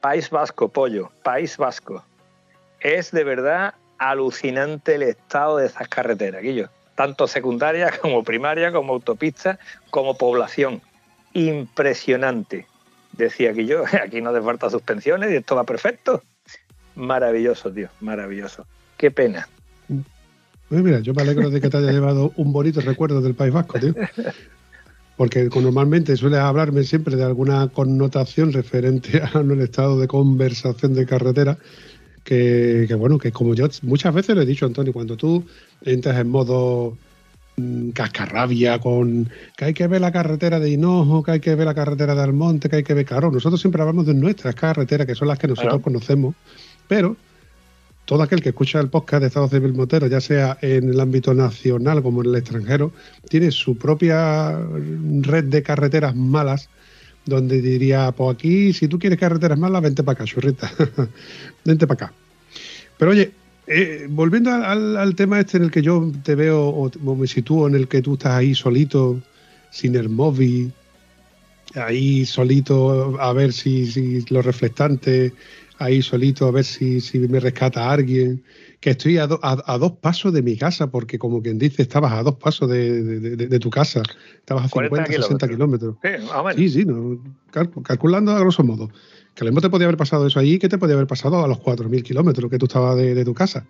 [0.00, 2.04] País Vasco, pollo, País Vasco.
[2.80, 6.68] Es de verdad alucinante el estado de esas carreteras, Guillo.
[6.96, 9.58] Tanto secundaria como primaria, como autopista,
[9.90, 10.82] como población.
[11.32, 12.66] Impresionante.
[13.12, 16.22] Decía Guillo, aquí no hace falta suspensiones y esto va perfecto.
[16.94, 18.66] Maravilloso, tío, maravilloso.
[18.98, 19.48] Qué pena.
[20.72, 23.52] Pues mira, yo me alegro de que te haya llevado un bonito recuerdo del País
[23.52, 23.92] Vasco, tío.
[25.18, 31.04] porque normalmente suele hablarme siempre de alguna connotación referente a un estado de conversación de
[31.04, 31.58] carretera,
[32.24, 35.44] que, bueno, que como yo muchas veces le he dicho, Antonio, cuando tú
[35.82, 36.96] entras en modo
[37.58, 41.66] mm, cascarrabia con que hay que ver la carretera de Hinojo, que hay que ver
[41.66, 45.06] la carretera de Almonte, que hay que ver, claro, nosotros siempre hablamos de nuestras carreteras,
[45.06, 46.34] que son las que nosotros conocemos,
[46.88, 47.14] pero
[48.04, 51.34] todo aquel que escucha el podcast de Estado Civil Motero, ya sea en el ámbito
[51.34, 52.92] nacional como en el extranjero,
[53.28, 54.58] tiene su propia
[55.20, 56.68] red de carreteras malas,
[57.24, 60.70] donde diría, pues aquí, si tú quieres carreteras malas, vente para acá, churrita,
[61.64, 62.14] vente para acá.
[62.98, 63.32] Pero oye,
[63.68, 67.76] eh, volviendo al, tema este en el que yo te veo o, me sitúo, en
[67.76, 69.20] el que tú estás ahí solito,
[69.70, 70.72] sin el móvil,
[71.76, 75.32] ahí solito a ver si los reflectantes
[75.84, 78.42] ahí solito a ver si, si me rescata alguien,
[78.80, 82.22] que estoy a, a, dos pasos de mi casa, porque como quien dice, estabas a
[82.22, 84.02] dos pasos de, tu casa,
[84.36, 85.96] estabas a 50, 60 kilómetros.
[86.56, 87.22] Sí, sí, no,
[87.84, 88.90] calculando a grosso modo.
[89.34, 91.48] Que lo mismo te podía haber pasado eso ahí que te podía haber pasado a
[91.48, 93.66] los 4.000 kilómetros que tú estabas de, tu casa.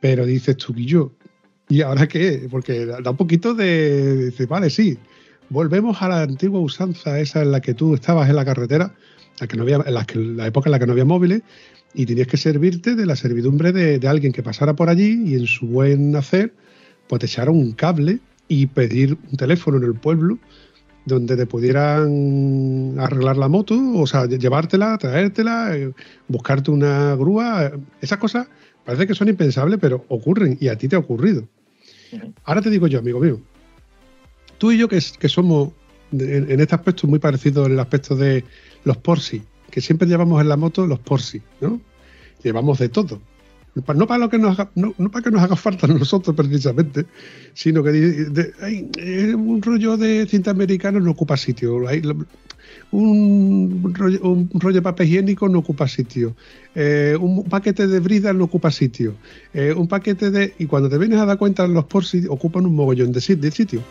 [0.00, 1.12] Pero dices tú y yo,
[1.68, 2.48] ¿y ahora qué?
[2.50, 4.98] Porque da un poquito de, dice, vale, sí,
[5.50, 8.94] volvemos a la antigua usanza esa en la que tú estabas en la carretera
[9.40, 11.42] la, que no había, en la, época en la que no había móviles,
[11.94, 15.46] y tenías que servirte de la servidumbre de, alguien que pasara por allí y en
[15.46, 16.54] su buen hacer,
[17.08, 20.38] pues te echara un cable y pedir un teléfono en el pueblo
[21.06, 25.92] donde te pudieran arreglar la moto, o sea, llevártela, traértela, eh,
[26.28, 27.72] buscarte una grúa.
[28.00, 28.48] Esas cosas
[28.84, 31.48] parece que son impensables, pero ocurren y a ti te ha ocurrido.
[32.44, 33.40] Ahora te digo yo, amigo mío,
[34.58, 35.72] tú y yo que, que somos
[36.12, 38.44] en, este aspecto muy parecido en el aspecto de
[38.84, 41.80] los Porsi, que siempre llevamos en la moto los Porsi, ¿no?
[42.42, 43.20] Llevamos de todo.
[43.74, 47.06] No para, lo que nos haga, no, para que nos haga falta nosotros precisamente,
[47.54, 47.90] sino que
[48.98, 51.76] eh, un rollo de cinta americana no ocupa sitio.
[52.90, 56.34] un, rollo, de papel higiénico no ocupa sitio.
[56.74, 59.14] Eh, un paquete de brida no ocupa sitio.
[59.54, 60.52] Eh, un paquete de.
[60.58, 63.82] Y cuando te vienes a dar cuenta, los Porsi ocupan un mogollón de, de sitio.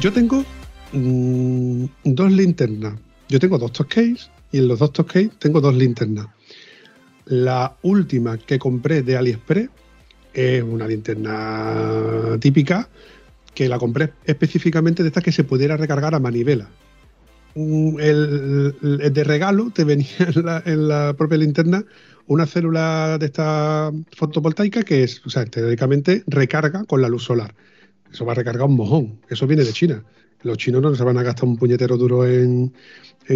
[0.00, 0.44] Yo tengo
[0.92, 2.94] mm, dos linternas.
[3.28, 6.28] Yo tengo dos case y en los dos case tengo dos linternas.
[7.26, 9.68] La última que compré de AliExpress
[10.32, 12.88] es una linterna típica
[13.54, 16.68] que la compré específicamente de esta que se pudiera recargar a manivela.
[17.56, 20.08] Mm, el, de regalo te venía
[20.64, 21.84] en la, propia linterna
[22.28, 27.52] una célula de esta fotovoltaica que es, o sea, teóricamente recarga con la luz solar.
[28.12, 29.20] Eso va a recargar un mojón.
[29.28, 30.04] Eso viene de China.
[30.42, 32.72] Los chinos no se van a gastar un puñetero duro en,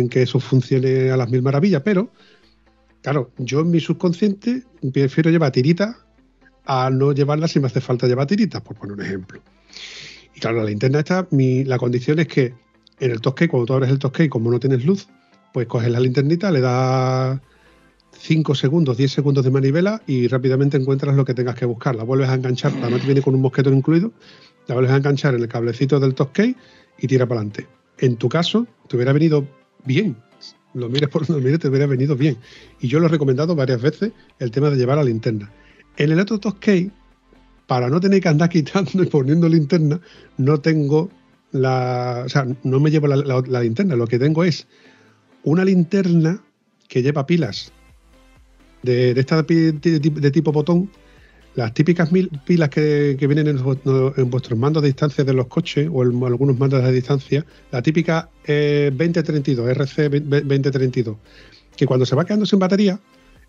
[0.08, 2.10] que eso funcione a las mil maravillas, pero
[3.02, 5.96] claro, yo en mi subconsciente prefiero llevar tiritas
[6.64, 9.42] a no llevarlas si me hace falta llevar tiritas, por poner un ejemplo.
[10.34, 12.54] Y claro, la linterna está, mi, la condición es que
[13.00, 15.08] en el Tosque, cuando tú abres el Tosque, como no tienes luz,
[15.52, 17.40] pues coges la linternita, le das
[18.18, 21.96] 5 segundos, 10 segundos de manivela y rápidamente encuentras lo que tengas que buscar.
[21.96, 24.12] La vuelves a enganchar, la te viene con un mosqueto incluido,
[24.66, 26.54] la vuelves a enganchar en el cablecito del Tosque
[26.98, 27.66] y tira para adelante.
[27.98, 29.46] En tu caso, te hubiera venido
[29.84, 30.16] bien.
[30.74, 32.36] Lo mires por donde mires, te hubiera venido bien.
[32.80, 35.52] Y yo lo he recomendado varias veces el tema de llevar la linterna.
[35.96, 36.90] En el otro Tosque,
[37.66, 40.00] para no tener que andar quitando y poniendo linterna,
[40.38, 41.10] no tengo
[41.52, 42.22] la.
[42.24, 43.96] O sea, no me llevo la, linterna.
[43.96, 44.66] Lo que tengo es
[45.44, 46.42] una linterna
[46.88, 47.72] que lleva pilas
[48.82, 50.90] de, de esta de, tipo botón
[51.54, 52.08] las típicas
[52.44, 56.82] pilas que, vienen en, vuestros mandos de distancia de los coches o en algunos mandos
[56.82, 61.16] de distancia, la típica 2032, RC 2032,
[61.76, 62.98] que cuando se va quedando sin batería,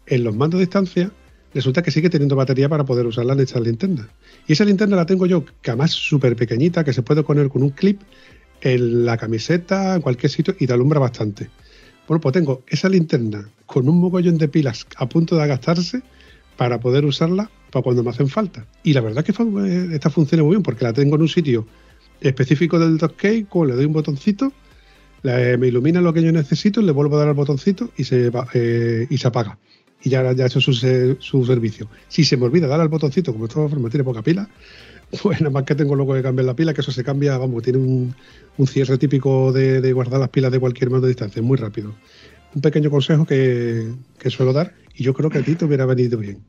[0.05, 1.11] en los mandos de distancia,
[1.53, 4.07] resulta que sigue teniendo batería para poder usarla en estas linternas.
[4.47, 7.63] Y esa linterna la tengo yo, que además súper pequeñita, que se puede poner con
[7.63, 8.01] un clip
[8.61, 11.49] en la camiseta, en cualquier sitio, y te alumbra bastante.
[12.07, 16.01] Bueno, pues tengo esa linterna con un mogollón de pilas a punto de gastarse
[16.57, 18.65] para poder usarla para cuando me hacen falta.
[18.83, 21.29] Y la verdad es que eh, esta funciona muy bien porque la tengo en un
[21.29, 21.65] sitio
[22.21, 24.53] específico del Dockcake, le doy un botoncito,
[25.23, 29.07] me ilumina lo que yo necesito, le vuelvo a dar al botoncito y se, eh,
[29.09, 29.57] y se apaga.
[30.03, 30.73] Y ya, ya ha hecho su,
[31.45, 31.87] servicio.
[32.09, 34.49] Si se me olvida dar al botoncito, como de todas formas tiene poca pila,
[35.23, 37.63] pues nada más que tengo luego que cambiar la pila, que eso se cambia, vamos,
[37.63, 38.13] tiene un,
[38.67, 41.93] cierre típico de, guardar las pilas de cualquier mando de distancia, muy rápido.
[42.55, 45.85] Un pequeño consejo que, que suelo dar y yo creo que a ti te hubiera
[45.85, 46.43] venido bien.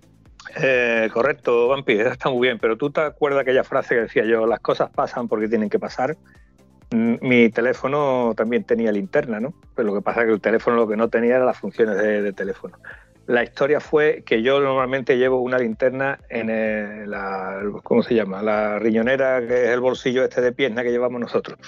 [0.57, 4.47] Eh, correcto, Vampi, está muy bien, pero tú te acuerdas aquella frase que decía yo,
[4.47, 6.17] las cosas pasan porque tienen que pasar.
[6.91, 9.55] Mm, mi teléfono también tenía linterna, ¿no?
[9.75, 11.97] Pero lo que pasa es que el teléfono lo que no tenía era las funciones
[11.97, 12.79] de, teléfono.
[13.27, 18.43] La historia fue que yo normalmente llevo una linterna en la, ¿cómo se llama?
[18.43, 21.59] La riñonera, que es el bolsillo este de pierna que llevamos nosotros.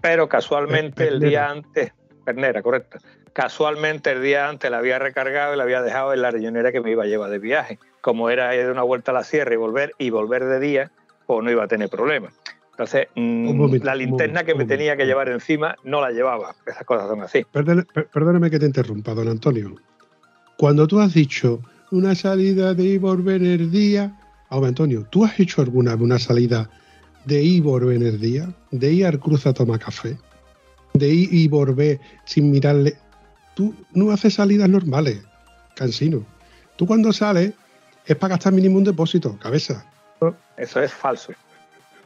[0.00, 1.92] Pero casualmente el día antes,
[2.24, 2.98] pernera, correcto.
[3.34, 6.80] Casualmente el día antes la había recargado y la había dejado en la riñonera que
[6.80, 9.54] me iba a llevar de viaje como era ir de una vuelta a la sierra
[9.54, 10.92] y volver y volver de día,
[11.26, 12.34] pues no iba a tener problemas.
[12.72, 16.54] Entonces, mm, la linterna que me tenía que llevar encima no la llevaba.
[16.66, 17.46] Esas cosas son así.
[17.50, 19.74] Perdóname, que te interrumpa, don Antonio.
[20.58, 24.14] Cuando tú has dicho una salida de Ibor Benerdía,
[24.50, 26.68] ahora Antonio, ¿tú has hecho alguna una salida
[27.24, 28.54] de Ibor Benerdía?
[28.70, 30.18] ¿De ir Cruz a tomar café?
[30.92, 32.98] ¿De ir y volver sin mirarle?
[33.54, 35.22] Tú no haces salidas normales,
[35.74, 36.24] cansino.
[36.76, 37.52] Tú cuando sales
[38.06, 39.84] es para gastar mínimo un depósito, cabeza.
[40.56, 41.32] Eso es falso.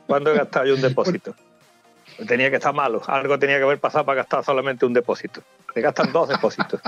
[0.07, 1.35] ¿Cuándo he gastado yo un depósito?
[2.27, 3.03] Tenía que estar malo.
[3.07, 5.43] Algo tenía que haber pasado para gastar solamente un depósito.
[5.73, 6.81] Te gastan dos depósitos.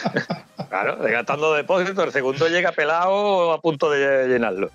[0.68, 2.06] claro, te gastan dos depósitos.
[2.06, 4.70] El segundo llega pelado a punto de llenarlo.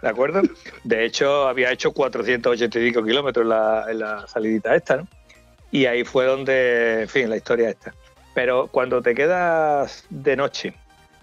[0.00, 0.42] ¿De acuerdo?
[0.84, 5.08] De hecho, había hecho 485 kilómetros en la, en la salidita esta, ¿no?
[5.70, 7.92] Y ahí fue donde, en fin, la historia esta.
[8.38, 10.72] Pero cuando te quedas de noche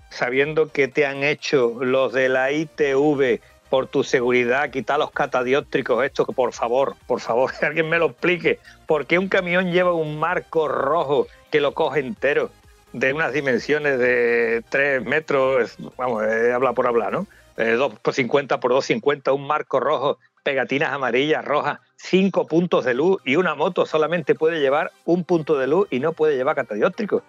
[0.09, 6.03] sabiendo que te han hecho los de la ITV por tu seguridad, quitar los catadióptricos,
[6.03, 9.71] esto que por favor, por favor, que alguien me lo explique, ¿por qué un camión
[9.71, 12.51] lleva un marco rojo que lo coge entero,
[12.91, 17.27] de unas dimensiones de 3 metros, vamos, habla por hablar, ¿no?
[17.55, 22.93] Eh, 2 por 50 por 250, un marco rojo, pegatinas amarillas, rojas, 5 puntos de
[22.93, 26.55] luz y una moto solamente puede llevar un punto de luz y no puede llevar
[26.55, 27.23] catadióptricos.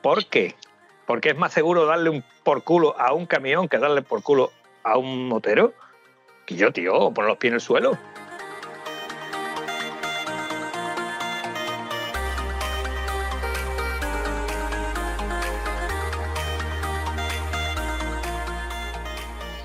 [0.00, 0.54] ¿Por qué?
[1.10, 4.52] porque es más seguro darle un por culo a un camión que darle por culo
[4.84, 5.74] a un motero.
[6.46, 7.98] Que yo, tío, poner los pies en el suelo.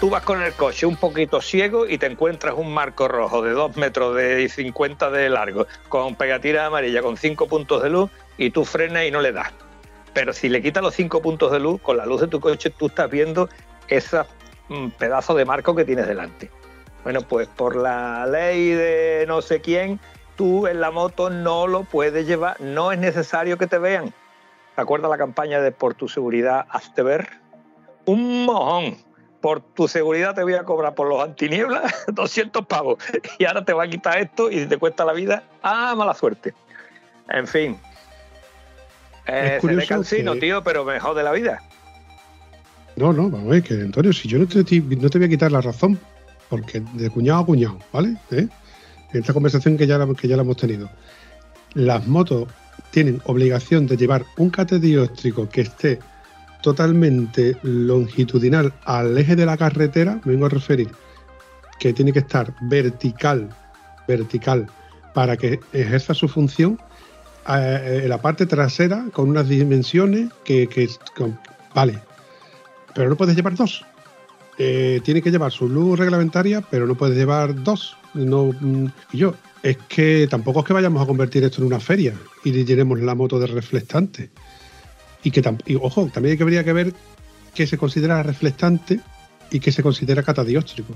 [0.06, 3.53] Tú vas con el coche un poquito ciego y te encuentras un marco rojo de
[3.53, 8.51] 2 metros de 50 de largo, con pegatina amarilla, con 5 puntos de luz, y
[8.51, 9.51] tú frenas y no le das
[10.14, 12.70] pero si le quitas los cinco puntos de luz, con la luz de tu coche
[12.70, 13.49] tú estás viendo
[13.88, 14.22] ese
[14.70, 16.51] mm, pedazo de marco que tienes delante.
[17.03, 19.99] Bueno, pues por la ley de no sé quién,
[20.36, 24.14] tú en la moto no lo puedes llevar, no es necesario que te vean.
[24.76, 27.28] ¿Te acuerdas la campaña de por tu seguridad hazte ver?
[28.06, 29.05] Un mojón.
[29.46, 32.98] Por tu seguridad te voy a cobrar por los antinieblas 200 pavos.
[33.38, 35.43] Y ahora te va a quitar esto y te cuesta la vida.
[35.62, 36.56] Ah, mala suerte.
[37.30, 37.78] En fin,
[39.28, 41.62] eh, es cansino, tío, pero mejor de la vida.
[42.96, 45.30] No, no, vamos a ver, que Antonio, si yo no te, no te voy a
[45.30, 46.00] quitar la razón,
[46.50, 48.18] porque de cuñado a cuñado, ¿vale?
[48.32, 48.48] ¿Eh?
[49.14, 50.89] En esta conversación que ya, la, que ya la hemos tenido.
[51.76, 52.48] Las motos
[52.89, 56.00] tienen obligación de llevar un catedióstrico que esté
[56.66, 60.89] totalmente longitudinal al eje de la carretera, me vengo a referir,
[61.80, 63.49] que tiene que estar vertical,
[64.07, 64.66] vertical
[65.13, 66.80] para que ejerza su función
[67.47, 70.89] eh, en la parte trasera con unas dimensiones que, que
[71.76, 71.99] vale,
[72.95, 73.86] pero no puedes llevar dos.
[74.57, 77.95] Eh, tiene que llevar su luz reglamentaria, pero no puedes llevar dos.
[78.16, 81.80] No, mm, y yo, es que tampoco es que vayamos a convertir esto en una
[81.80, 84.32] feria y llenemos la moto de reflectante.
[85.26, 86.93] Y que, y, ojo, también habría que ver
[87.53, 88.99] qué se considera reflectante
[89.49, 90.93] y qué se considera catadióstrico.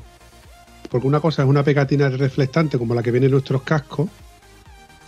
[0.90, 4.08] Porque una cosa es una pegatina reflectante como la que viene en nuestros cascos,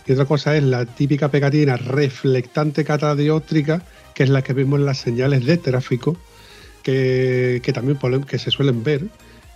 [0.06, 3.82] y otra cosa es la típica pegatina reflectante catadióstrica,
[4.14, 6.16] que es la que vemos en las señales de tráfico,
[6.82, 9.06] que, también que se suelen ver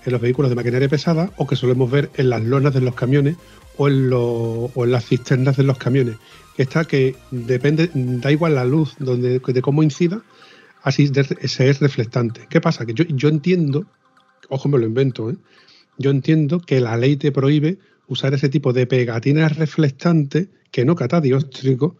[0.04, 2.94] en los vehículos de maquinaria pesada o que solemos ver en las lonas de los
[2.94, 3.34] camiones
[3.76, 6.16] o en, o en las cisternas de los camiones.
[6.56, 10.22] Esta que depende, da igual la luz donde, de cómo incida,
[10.82, 12.46] así se es reflectante.
[12.48, 12.86] ¿Qué pasa?
[12.86, 13.86] Que yo, yo entiendo,
[14.48, 15.36] ojo me lo invento, ¿eh?
[15.98, 17.78] yo entiendo que la ley te prohíbe
[18.08, 21.94] usar ese tipo de pegatinas reflectantes que no catadióstricos,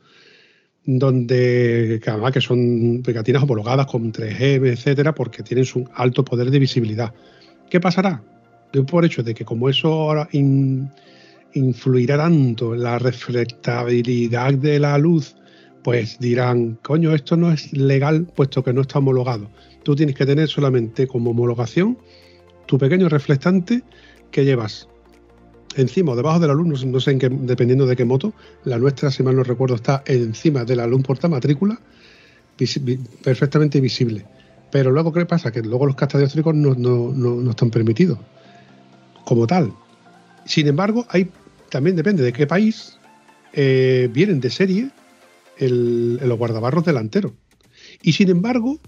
[0.84, 6.50] donde que además que son pegatinas homologadas con 3M, etcétera, porque tienen un alto poder
[6.50, 7.12] de visibilidad.
[7.68, 8.22] ¿Qué pasará?
[8.84, 10.28] por hecho de que como eso ahora
[11.56, 15.36] influirá tanto la reflectabilidad de la luz,
[15.82, 19.50] pues dirán, coño, esto no es legal puesto que no está homologado.
[19.82, 21.98] Tú tienes que tener solamente como homologación
[22.66, 23.82] tu pequeño reflectante
[24.30, 24.88] que llevas
[25.76, 28.32] encima o debajo de la luz, no, sé en qué, dependiendo de qué moto,
[28.64, 31.78] la nuestra, si mal no recuerdo, está encima de la luz portamatrícula,
[33.22, 34.26] perfectamente visible.
[34.70, 35.52] Pero luego, ¿qué pasa?
[35.52, 38.18] Que luego los catadióstricos no, no, están permitidos
[39.24, 39.72] como tal.
[40.44, 41.30] Sin embargo, hay
[41.70, 42.98] también depende de qué país
[43.52, 44.90] eh, vienen de serie
[45.58, 47.32] el, los guardabarros delanteros.
[48.02, 48.78] Y sin embargo,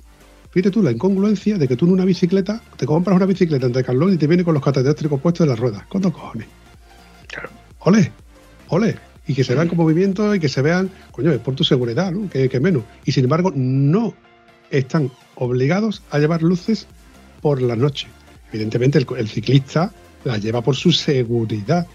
[0.51, 3.85] fíjate tú la incongruencia de que tú en una bicicleta te compras una bicicleta entre
[3.85, 5.85] Carlón y te viene con los catadióstricos puestos en las ruedas.
[5.89, 6.47] ¿Cuántos cojones?
[7.81, 8.13] Ole,
[8.69, 8.97] ole.
[9.27, 12.11] Y que se vean con movimiento y que se vean, coño, es por tu seguridad,
[12.13, 12.29] ¿no?
[12.31, 12.85] Que, menos.
[13.05, 14.15] Y sin embargo, no
[14.71, 16.87] están obligados a llevar luces
[17.43, 18.09] por la noche.
[18.53, 19.93] Evidentemente, el, ciclista
[20.25, 21.87] las lleva por su seguridad.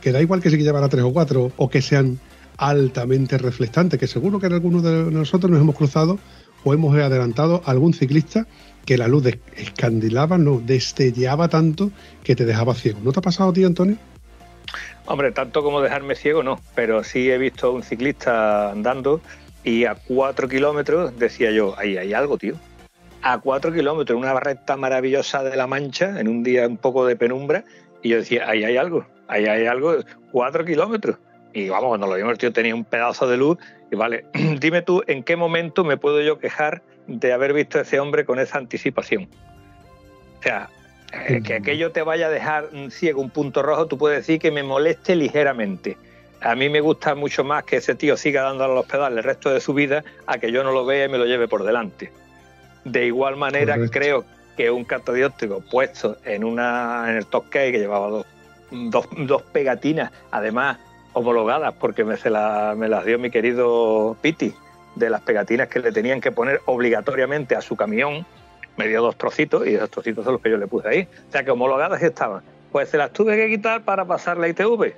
[0.00, 2.18] Que da igual que se llevara tres o cuatro o que sean
[2.56, 6.18] altamente reflectantes, que seguro que en algunos de nosotros nos hemos cruzado
[6.62, 8.46] o hemos adelantado a algún ciclista
[8.84, 9.24] que la luz
[9.56, 11.90] escandilaba, no, destellaba tanto
[12.22, 12.98] que te dejaba ciego.
[13.02, 13.96] ¿No te ha pasado a ti, Antonio?
[15.06, 19.20] Hombre, tanto como dejarme ciego no, pero sí he visto a un ciclista andando
[19.64, 22.54] y a cuatro kilómetros decía yo, ahí hay algo, tío.
[23.22, 27.16] A cuatro kilómetros, una barreta maravillosa de la Mancha, en un día un poco de
[27.16, 27.64] penumbra,
[28.02, 29.96] y yo decía, ahí hay algo, ahí hay algo,
[30.32, 31.16] cuatro kilómetros.
[31.52, 33.58] Y vamos, cuando lo vimos, el tío tenía un pedazo de luz.
[33.90, 34.26] Y vale,
[34.60, 38.24] dime tú, ¿en qué momento me puedo yo quejar de haber visto a ese hombre
[38.24, 39.28] con esa anticipación?
[40.38, 40.68] O sea,
[41.12, 44.50] eh, que aquello te vaya a dejar ciego, un punto rojo, tú puedes decir que
[44.50, 45.96] me moleste ligeramente.
[46.40, 49.50] A mí me gusta mucho más que ese tío siga dándole los pedales el resto
[49.50, 52.10] de su vida a que yo no lo vea y me lo lleve por delante.
[52.84, 54.24] De igual manera, creo
[54.56, 58.26] que un catadióptrico puesto en una en el top que llevaba dos,
[58.70, 59.06] dos,
[59.52, 60.78] pegatinas, además
[61.12, 62.16] homologadas, porque me,
[62.76, 64.54] me las dio mi querido Piti,
[64.94, 68.26] de las pegatinas que le tenían que poner obligatoriamente a su camión,
[68.76, 71.08] me dio dos trocitos y esos trocitos son los que yo le puse ahí.
[71.28, 72.42] O sea que homologadas estaban.
[72.72, 74.94] Pues se las tuve que quitar para pasar la ITV.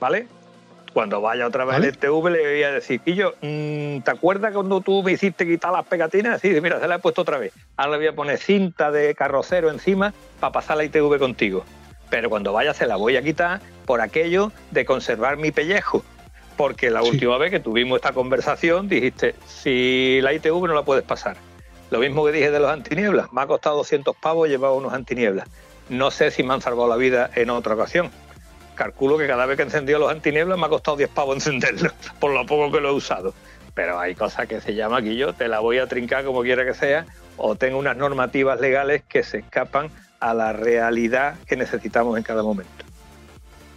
[0.00, 0.26] ¿Vale?
[0.92, 4.82] Cuando vaya otra vez al ITV le voy a decir, yo, mm, ¿te acuerdas cuando
[4.82, 6.40] tú me hiciste quitar las pegatinas?
[6.42, 7.54] Sí, mira, se las he puesto otra vez.
[7.76, 11.64] Ahora le voy a poner cinta de carrocero encima para pasar la ITV contigo.
[12.12, 16.04] Pero cuando vaya se la voy a quitar por aquello de conservar mi pellejo.
[16.58, 21.04] Porque la última vez que tuvimos esta conversación dijiste, si la ITV no la puedes
[21.04, 21.38] pasar
[21.90, 25.46] lo mismo que dije de los antinieblas, me ha costado 200 pavos llevar unos antinieblas.
[25.88, 28.10] No sé si me han salvado la vida en otra ocasión.
[28.74, 32.32] Calculo que cada vez que encendido los antinieblas me ha costado 10 pavos encenderlos, por
[32.32, 33.34] lo poco que lo he usado.
[33.74, 36.64] Pero hay cosas que se llama aquí yo, te la voy a trincar como quiera
[36.64, 37.04] que sea,
[37.36, 39.90] o tengo unas normativas legales que se escapan
[40.22, 42.84] a la realidad que necesitamos en cada momento.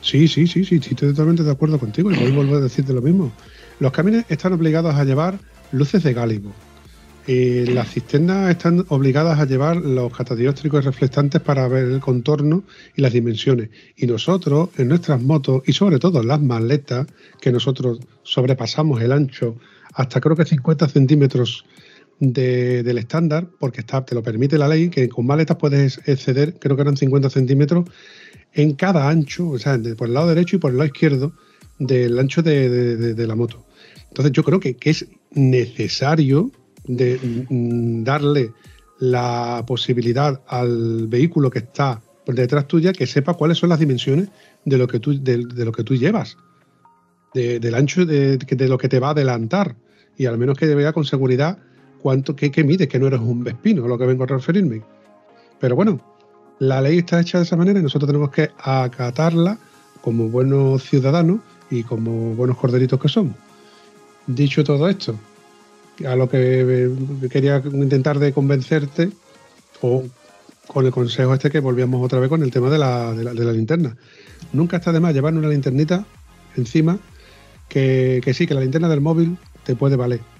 [0.01, 2.93] Sí, sí, sí, sí, estoy totalmente de acuerdo contigo y voy a volver a decirte
[2.93, 3.31] lo mismo.
[3.79, 5.39] Los camiones están obligados a llevar
[5.71, 6.53] luces de gálibo,
[7.27, 12.63] las cisternas están obligadas a llevar los catadióstricos reflectantes para ver el contorno
[12.95, 13.69] y las dimensiones.
[13.97, 17.07] Y nosotros, en nuestras motos, y sobre todo las maletas,
[17.41, 19.57] que nosotros sobrepasamos el ancho
[19.95, 21.65] hasta creo que 50 centímetros
[22.19, 26.75] del estándar, porque está, te lo permite la ley, que con maletas puedes exceder, creo
[26.75, 27.85] que eran 50 centímetros,
[28.53, 31.33] en cada ancho, o sea, por el lado derecho y por el lado izquierdo
[31.77, 33.65] del ancho de, la moto.
[34.07, 36.51] Entonces yo creo que, que es necesario
[36.85, 38.53] de mm, darle
[38.99, 42.01] la posibilidad al vehículo que está
[42.33, 44.29] detrás tuya que sepa cuáles son las dimensiones
[44.63, 46.37] de lo que tú, de, lo que tú llevas,
[47.33, 49.75] del ancho de, de, lo que te va a adelantar.
[50.17, 51.59] Y al menos que vea con seguridad
[52.05, 54.83] cuánto, qué, qué mides, que no eres un vespino, a lo que vengo a referirme.
[55.59, 55.99] Pero bueno,
[56.59, 59.57] la ley está hecha de esa manera y nosotros tenemos que acatarla
[60.01, 61.39] como buenos ciudadanos
[61.71, 63.33] y como buenos corderitos que somos.
[64.27, 65.15] Dicho todo esto,
[66.07, 66.91] a lo que
[67.31, 69.09] quería intentar de convencerte,
[69.81, 70.03] o
[70.67, 73.51] con el consejo este que volvíamos otra vez con el tema de la, de la,
[73.51, 73.97] linterna.
[74.53, 76.05] Nunca está de más llevar una linternita
[76.55, 76.99] encima,
[77.67, 80.34] que, que sí, que la linterna del móvil te puede valer.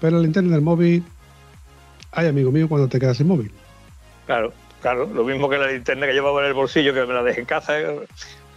[0.00, 1.04] Pero la linterna del móvil,
[2.12, 3.52] ay amigo mío, cuando te quedas sin móvil.
[4.26, 7.22] Claro, claro, lo mismo que la linterna que llevaba en el bolsillo, que me la
[7.22, 7.74] dejé en casa.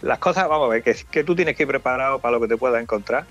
[0.02, 2.48] Las cosas, vamos a ver, que, que tú tienes que ir preparado para lo que
[2.48, 3.24] te puedas encontrar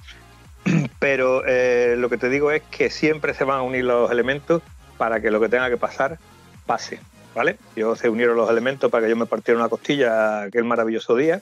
[1.00, 4.62] pero eh, lo que te digo es que siempre se van a unir los elementos
[4.98, 6.20] para que lo que tenga que pasar
[6.66, 7.00] pase,
[7.36, 7.58] ¿vale?
[7.76, 11.42] Yo se unieron los elementos para que yo me partiera una costilla aquel maravilloso día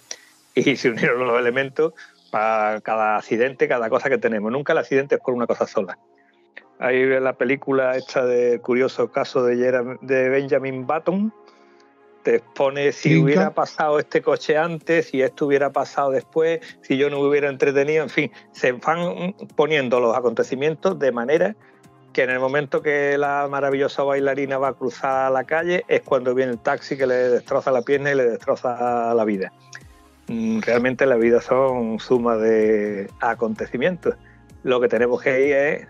[0.55, 1.93] y se unieron los elementos
[2.31, 4.51] para cada accidente, cada cosa que tenemos.
[4.51, 5.97] Nunca el accidente es por una cosa sola.
[6.79, 11.33] Hay la película esta de curioso caso de, de Benjamin Button,
[12.23, 17.09] te expone si hubiera pasado este coche antes, si esto hubiera pasado después, si yo
[17.09, 21.55] no me hubiera entretenido, en fin, se van poniendo los acontecimientos de manera
[22.13, 26.33] que en el momento que la maravillosa bailarina va a cruzar la calle es cuando
[26.33, 29.51] viene el taxi que le destroza la pierna y le destroza la vida.
[30.27, 34.15] Mm, realmente la vida son suma de acontecimientos.
[34.63, 35.87] Lo que tenemos que ir es,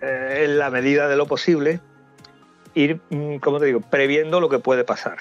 [0.00, 1.80] eh, en la medida de lo posible,
[2.74, 5.18] ir, mm, como te digo, previendo lo que puede pasar.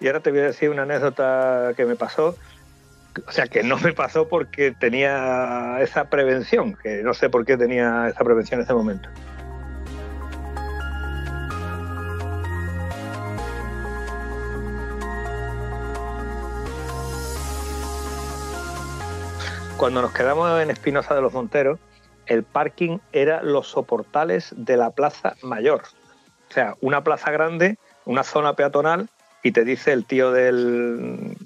[0.00, 2.36] Y ahora te voy a decir una anécdota que me pasó.
[3.26, 7.56] O sea, que no me pasó porque tenía esa prevención, que no sé por qué
[7.56, 9.08] tenía esa prevención en ese momento.
[19.76, 21.78] Cuando nos quedamos en Espinosa de los Monteros,
[22.26, 25.82] el parking era los soportales de la Plaza Mayor.
[26.50, 29.08] O sea, una plaza grande, una zona peatonal
[29.42, 31.36] y te dice el tío del,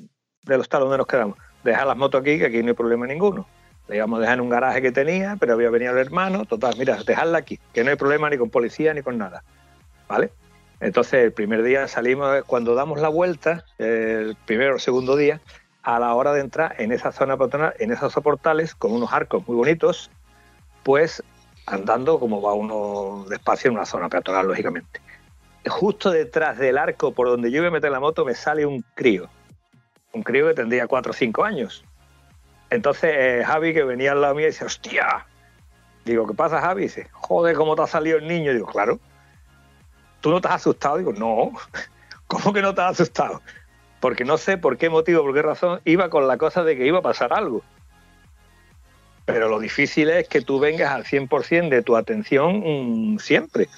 [0.42, 3.46] del hostal donde nos quedamos, deja las motos aquí, que aquí no hay problema ninguno.
[3.88, 6.74] Le íbamos a dejar en un garaje que tenía, pero había venido el hermano, total,
[6.78, 9.42] mira, dejadla aquí, que no hay problema ni con policía ni con nada.
[10.08, 10.30] ¿Vale?
[10.80, 15.40] Entonces, el primer día salimos, cuando damos la vuelta, el primero o segundo día,
[15.82, 19.46] a la hora de entrar en esa zona patronal, en esos soportales, con unos arcos
[19.48, 20.10] muy bonitos,
[20.88, 21.22] pues
[21.66, 25.02] andando como va uno despacio en una zona peatonal, lógicamente
[25.66, 28.82] justo detrás del arco por donde yo iba a meter la moto me sale un
[28.94, 29.28] crío.
[30.14, 31.84] Un crío que tendría 4 o 5 años.
[32.70, 35.26] Entonces eh, Javi, que venía al lado mío, dice, hostia.
[36.06, 36.84] Digo, ¿qué pasa, Javi?
[36.84, 38.54] Dice, joder, ¿cómo te ha salido el niño?
[38.54, 38.98] Digo, claro.
[40.22, 40.96] ¿Tú no te has asustado?
[40.96, 41.52] Digo, no.
[42.28, 43.42] ¿Cómo que no te has asustado?
[44.00, 46.86] Porque no sé por qué motivo, por qué razón, iba con la cosa de que
[46.86, 47.62] iba a pasar algo.
[49.28, 53.68] Pero lo difícil es que tú vengas al 100% de tu atención mm, siempre.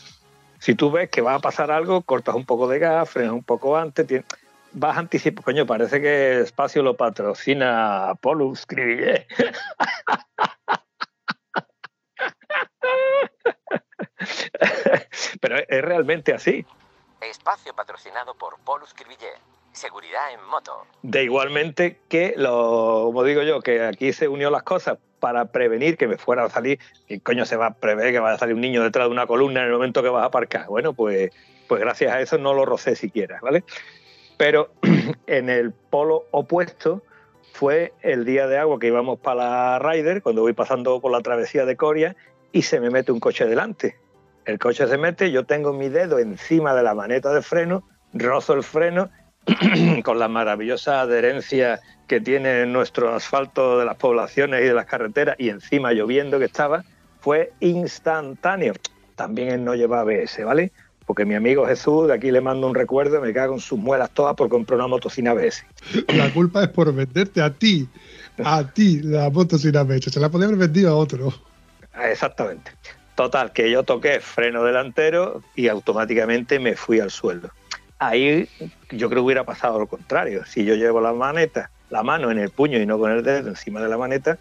[0.61, 3.43] Si tú ves que va a pasar algo, cortas un poco de gas, frenas un
[3.43, 4.07] poco antes,
[4.71, 5.45] vas a anticipar.
[5.45, 9.27] Coño, parece que el espacio lo patrocina Polus Cribillé.
[15.41, 16.65] Pero es realmente así.
[17.21, 19.33] Espacio patrocinado por Polus Cribillé.
[19.73, 20.87] Seguridad en moto.
[21.03, 25.97] De igualmente que, lo, como digo yo, que aquí se unió las cosas para prevenir
[25.97, 28.55] que me fuera a salir, ¿qué coño se va a prever que vaya a salir
[28.55, 30.67] un niño detrás de una columna en el momento que vas a aparcar?
[30.67, 31.31] Bueno, pues,
[31.69, 33.63] pues gracias a eso no lo rocé siquiera, ¿vale?
[34.37, 34.73] Pero
[35.27, 37.03] en el polo opuesto
[37.53, 41.21] fue el día de agua que íbamos para la Ryder, cuando voy pasando por la
[41.21, 42.17] travesía de Coria,
[42.53, 43.99] y se me mete un coche delante.
[44.47, 48.55] El coche se mete, yo tengo mi dedo encima de la maneta de freno, rozo
[48.55, 49.11] el freno
[50.05, 55.37] con la maravillosa adherencia que tiene nuestro asfalto de las poblaciones y de las carreteras
[55.39, 56.85] y encima lloviendo que estaba,
[57.21, 58.75] fue instantáneo.
[59.15, 60.73] También él no lleva ABS, ¿vale?
[61.07, 64.11] Porque mi amigo Jesús, de aquí le mando un recuerdo, me cago en sus muelas
[64.11, 65.65] todas por comprar una moto sin ABS.
[66.09, 67.89] La culpa es por venderte a ti,
[68.43, 70.11] a ti la moto sin ABS.
[70.11, 71.33] Se la podía haber vendido a otro.
[72.03, 72.73] Exactamente.
[73.15, 77.51] Total, que yo toqué freno delantero y automáticamente me fui al suelo
[78.01, 78.49] ahí
[78.91, 80.45] yo creo que hubiera pasado lo contrario.
[80.47, 83.49] Si yo llevo la maneta, la mano en el puño y no con el dedo
[83.49, 84.39] encima de la maneta,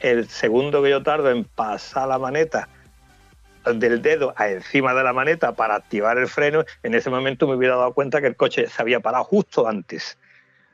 [0.00, 2.68] el segundo que yo tardo en pasar la maneta
[3.64, 7.54] del dedo a encima de la maneta para activar el freno, en ese momento me
[7.54, 10.18] hubiera dado cuenta que el coche se había parado justo antes.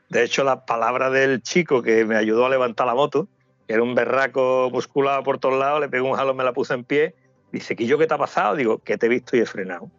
[0.07, 3.27] De hecho, la palabra del chico que me ayudó a levantar la moto,
[3.67, 6.73] que era un berraco musculado por todos lados, le pegó un jalón, me la puse
[6.73, 7.13] en pie,
[7.51, 8.55] dice, ¿qué yo qué te ha pasado?
[8.55, 9.91] Digo, que te he visto y he frenado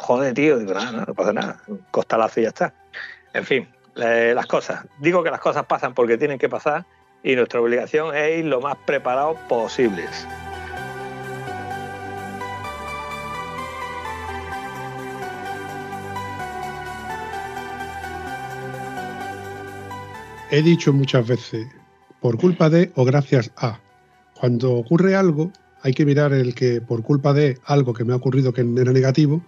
[0.00, 1.56] joder, tío, digo, nada, no, pasa nada,
[1.90, 2.74] costalazo y ya está.
[3.32, 4.86] En fin, eh, las cosas.
[4.98, 6.86] Digo que las cosas pasan porque tienen que pasar
[7.22, 10.26] y nuestra obligación es ir lo más preparados posibles.
[20.50, 21.68] He dicho muchas veces,
[22.20, 23.78] por culpa de o gracias a.
[24.34, 28.16] Cuando ocurre algo, hay que mirar el que por culpa de algo que me ha
[28.16, 29.42] ocurrido que era negativo,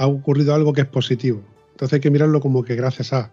[0.00, 1.42] ha ocurrido algo que es positivo.
[1.72, 3.30] Entonces hay que mirarlo como que gracias a.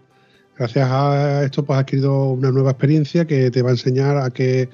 [0.57, 4.32] Gracias a esto pues has adquirido una nueva experiencia que te va a enseñar a
[4.32, 4.68] que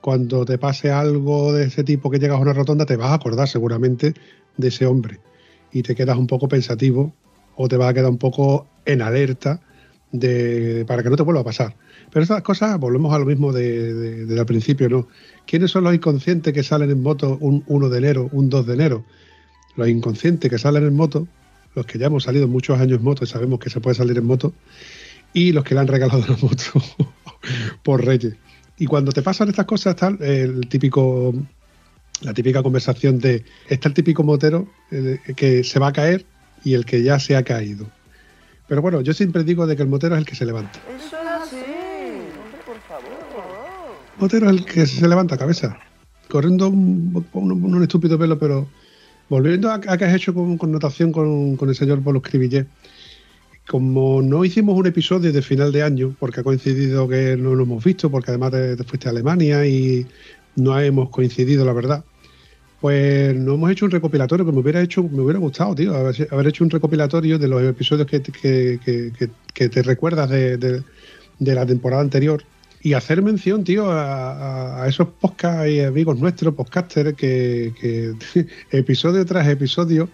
[0.00, 3.14] cuando te pase algo de ese tipo que llegas a una rotonda te vas a
[3.14, 4.14] acordar seguramente
[4.58, 5.18] de ese hombre
[5.72, 7.12] y te quedas un poco pensativo
[7.56, 9.60] o te vas a quedar un poco en alerta
[10.12, 11.74] de, para que no te vuelva a pasar.
[12.12, 15.08] Pero estas cosas, volvemos a lo mismo de, de, principio, ¿no?
[15.46, 18.74] ¿Quiénes son los inconscientes que salen en moto un 1 de enero, un 2 de
[18.74, 19.04] enero?
[19.76, 21.26] Los inconscientes que salen en moto,
[21.74, 24.16] los que ya hemos salido muchos años en moto y sabemos que se puede salir
[24.18, 24.52] en moto,
[25.32, 26.82] y los que le han regalado la moto
[27.82, 28.34] por Reyes.
[28.78, 31.34] Y cuando te pasan estas cosas, está el típico,
[32.22, 36.24] la típica conversación de, está el típico motero eh, que se va a caer
[36.64, 37.86] y el que ya se ha caído.
[38.68, 40.78] Pero bueno, yo siempre digo de que el motero es el que se levanta.
[40.96, 41.56] Eso es así.
[41.56, 43.10] Hombre, por favor.
[44.16, 45.78] Motero es el que se levanta cabeza.
[46.28, 48.68] Corriendo un, un, estúpido pelo, pero
[49.30, 52.66] volviendo a, que has hecho con connotación con, el señor Polo Escribillé.
[53.66, 57.62] Como no hicimos un episodio de final de año, porque ha coincidido que no lo
[57.62, 60.06] hemos visto, porque además te fuiste a Alemania y
[60.56, 62.04] no hemos coincidido, la verdad.
[62.80, 66.46] Pues no hemos hecho un recopilatorio que me hubiera hecho, me hubiera gustado, tío, haber,
[66.48, 68.20] hecho un recopilatorio de los episodios que,
[69.54, 70.82] te recuerdas de,
[71.38, 72.42] la temporada anterior
[72.82, 78.14] y hacer mención, tío, a, esos podcast y amigos nuestros, podcasters, que,
[78.70, 80.08] episodio tras episodio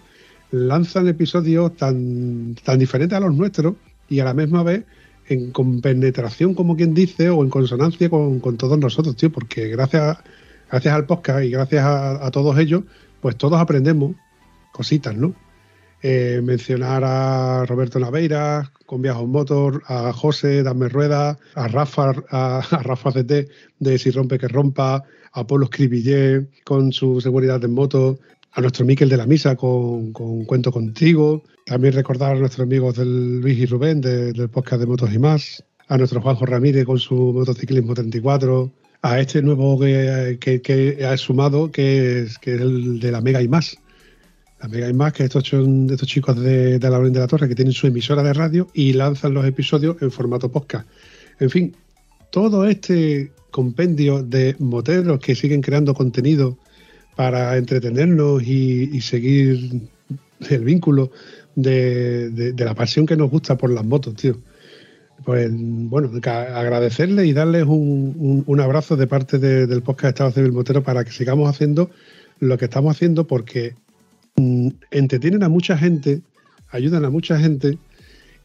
[0.51, 3.75] lanzan episodios tan, tan diferentes a los nuestros
[4.09, 4.83] y a la misma vez
[5.27, 10.03] en compenetración, como quien dice, o en consonancia con, con todos nosotros, tío, porque gracias
[10.03, 10.23] a
[10.69, 12.83] gracias al podcast y gracias a, todos ellos,
[13.21, 14.15] pues todos aprendemos
[14.71, 15.33] cositas, ¿no?
[16.03, 22.61] Eh, mencionar a Roberto Naveira con Viajos Motor, a José, Dame Rueda, a Rafa, a,
[22.83, 28.19] Rafa CT de Si Rompe que Rompa, a Polo Scribillé con su seguridad en moto,
[28.51, 33.39] a nuestro Miquel de la Misa con, Cuento Contigo, también recordar a nuestros amigos del
[33.41, 37.15] Luis y Rubén del podcast de Motos y más, a nuestro Juanjo Ramírez con su
[37.33, 38.71] motociclismo 34,
[39.01, 43.41] a este nuevo que, que, ha sumado, que es, que es el de la Mega
[43.41, 43.77] y más.
[44.61, 47.47] La Mega más, que estos son estos chicos de, de la Orden de la Torre
[47.47, 50.87] que tienen su emisora de radio y lanzan los episodios en formato podcast.
[51.39, 51.75] En fin,
[52.31, 56.57] todo este compendio de moteros que siguen creando contenido
[57.15, 59.81] para entretenernos y, seguir
[60.49, 61.11] el vínculo
[61.55, 64.37] de, de, la pasión que nos gusta por las motos, tío
[65.25, 71.03] pues bueno, agradecerles y darles un, abrazo de parte del podcast Estado Civil Motero para
[71.03, 71.89] que sigamos haciendo
[72.39, 73.75] lo que estamos haciendo porque
[74.91, 76.21] entretienen a mucha gente,
[76.69, 77.77] ayudan a mucha gente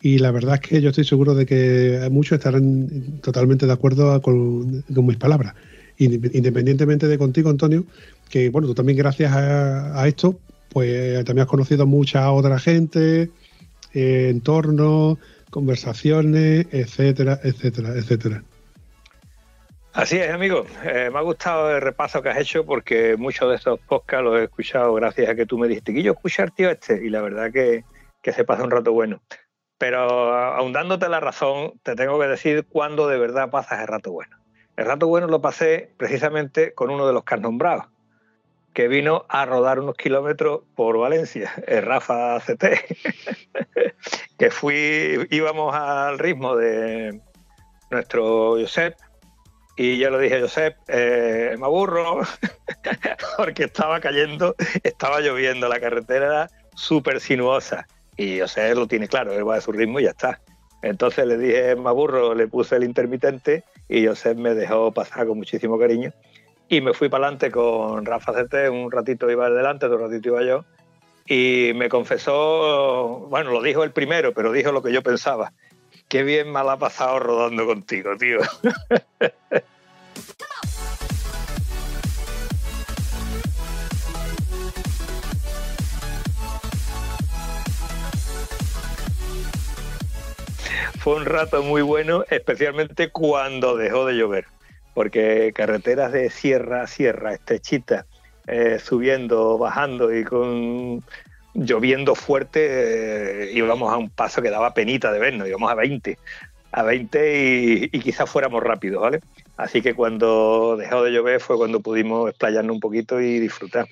[0.00, 4.20] y la verdad es que yo estoy seguro de que muchos estarán totalmente de acuerdo
[4.20, 5.54] con, mis palabras.
[5.98, 7.84] Independientemente de contigo, Antonio,
[8.28, 10.40] que bueno, tú también gracias a, esto,
[10.70, 13.30] pues también has conocido mucha otra gente,
[13.94, 15.18] eh, entornos,
[15.50, 18.42] conversaciones, etcétera, etcétera, etcétera.
[19.94, 20.64] Así es, amigo.
[20.84, 24.40] Eh, me ha gustado el repaso que has hecho porque muchos de estos podcasts los
[24.40, 27.20] he escuchado gracias a que tú me dijiste que yo escuchar tío este y la
[27.20, 27.84] verdad que,
[28.22, 29.20] que se pasa un rato bueno.
[29.76, 29.98] Pero
[30.34, 34.38] ahondándote la razón, te tengo que decir cuándo de verdad pasas el rato bueno.
[34.76, 37.90] El rato bueno lo pasé precisamente con uno de los que has nombrado,
[38.72, 42.64] que vino a rodar unos kilómetros por Valencia, el Rafa CT,
[44.38, 47.20] que fui, íbamos al ritmo de
[47.90, 48.94] nuestro Josep,
[49.76, 52.20] y yo le dije, Josep, eh, me aburro,
[53.36, 59.32] porque estaba cayendo, estaba lloviendo, la carretera era súper sinuosa, y Josep lo tiene claro,
[59.32, 60.40] él va a su ritmo y ya está.
[60.82, 65.38] Entonces le dije, me aburro, le puse el intermitente, y Josep me dejó pasar con
[65.38, 66.12] muchísimo cariño
[66.72, 68.32] y me fui para adelante con Rafa
[68.70, 70.64] un ratito iba adelante, otro ratito iba yo,
[71.26, 75.52] y me confesó, bueno, lo dijo el primero, pero dijo lo que yo pensaba.
[76.12, 78.40] Qué bien mal ha pasado rodando contigo, tío.
[90.98, 94.44] Fue un rato muy bueno, especialmente cuando dejó de llover
[94.92, 98.04] porque carreteras de sierra a sierra, estrechitas,
[98.46, 101.02] eh, subiendo, bajando y con
[101.54, 106.18] lloviendo fuerte, eh, íbamos a un paso que daba penita de vernos, íbamos a 20,
[106.72, 109.20] a 20 y, y quizás fuéramos rápidos, ¿vale?
[109.56, 113.86] Así que cuando dejó de llover fue cuando pudimos explayarnos un poquito y disfrutar.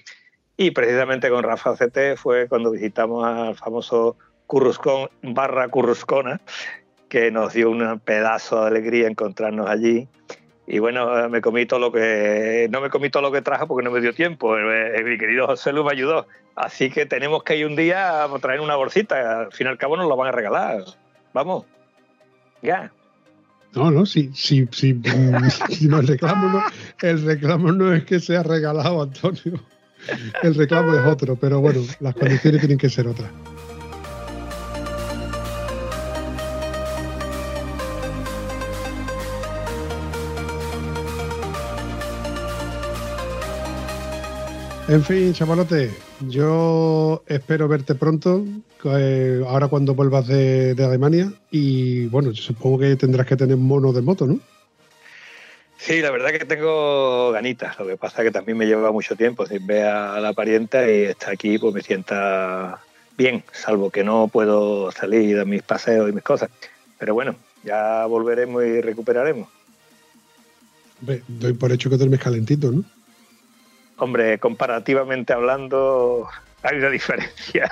[0.56, 6.40] Y precisamente con Rafa CT fue cuando visitamos al famoso Curruscón barra Curruscona,
[7.08, 10.08] que nos dio un pedazo de alegría encontrarnos allí.
[10.72, 12.68] Y bueno, me comí todo lo que.
[12.70, 14.56] No me comí todo lo que trajo porque no me dio tiempo.
[14.56, 16.28] Eh, mi querido José Lu me ayudó.
[16.54, 19.40] Así que tenemos que ir un día a traer una bolsita.
[19.40, 20.84] Al fin y al cabo nos lo van a regalar.
[21.34, 21.64] Vamos.
[22.62, 22.92] Ya.
[23.74, 24.30] No, no, sí.
[24.34, 26.62] si no, el, reclamo
[27.02, 29.60] el reclamo no es que sea regalado, Antonio.
[30.40, 33.28] El reclamo es otro, pero bueno, las condiciones tienen que ser otras.
[44.90, 45.88] En fin, chavalote,
[46.26, 48.44] yo espero verte pronto,
[48.86, 51.32] eh, ahora cuando vuelvas de, de, Alemania.
[51.52, 54.40] Y bueno, yo supongo que tendrás que tener mono de moto, ¿no?
[55.78, 57.78] Sí, la verdad que tengo ganitas.
[57.78, 60.90] Lo que pasa es que también me lleva mucho tiempo sin ver a la parienta
[60.90, 62.80] y está aquí, pues me sienta
[63.16, 66.50] bien, salvo que no puedo salir de mis paseos y mis cosas.
[66.98, 69.48] Pero bueno, ya volveremos y recuperaremos.
[71.28, 72.82] Doy por hecho que duermes calentito, ¿no?
[74.00, 76.26] Hombre, comparativamente hablando,
[76.62, 77.70] hay una diferencia.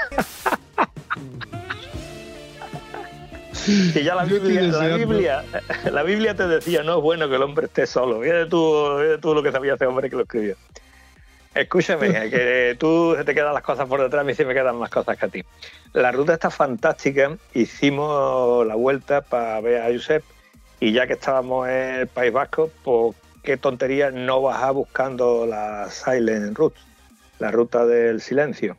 [3.53, 5.45] Si ya la Biblia, la Biblia,
[5.91, 8.20] la Biblia te decía, no es bueno que el hombre esté solo.
[8.20, 10.57] Fíjate tú, fíjate tú lo que sabía ese hombre que lo escribió.
[11.55, 14.91] Escúchame, que tú te quedan las cosas por detrás, a mí sí me quedan más
[14.91, 15.45] cosas que a ti.
[15.95, 17.39] La ruta está fantástica.
[17.55, 20.22] Hicimos la vuelta para ver a Josep
[20.79, 23.16] y ya que estábamos en el País Vasco, pues
[23.49, 26.78] qué tontería no bajar buscando la Silent Route,
[27.38, 28.76] la ruta del silencio,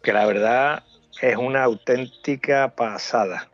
[0.00, 0.84] que la verdad
[1.20, 3.48] es una auténtica pasada,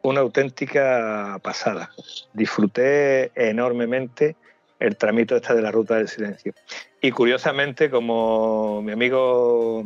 [0.00, 1.90] una auténtica pasada.
[2.32, 4.34] Disfruté enormemente
[4.80, 6.54] el tramito este de la ruta del silencio.
[7.02, 9.84] Y curiosamente, como mi amigo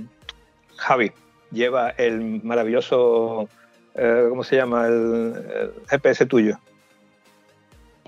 [0.76, 1.10] Javi
[1.50, 3.48] lleva el maravilloso,
[3.96, 4.86] eh, ¿cómo se llama?
[4.86, 6.60] el GPS tuyo.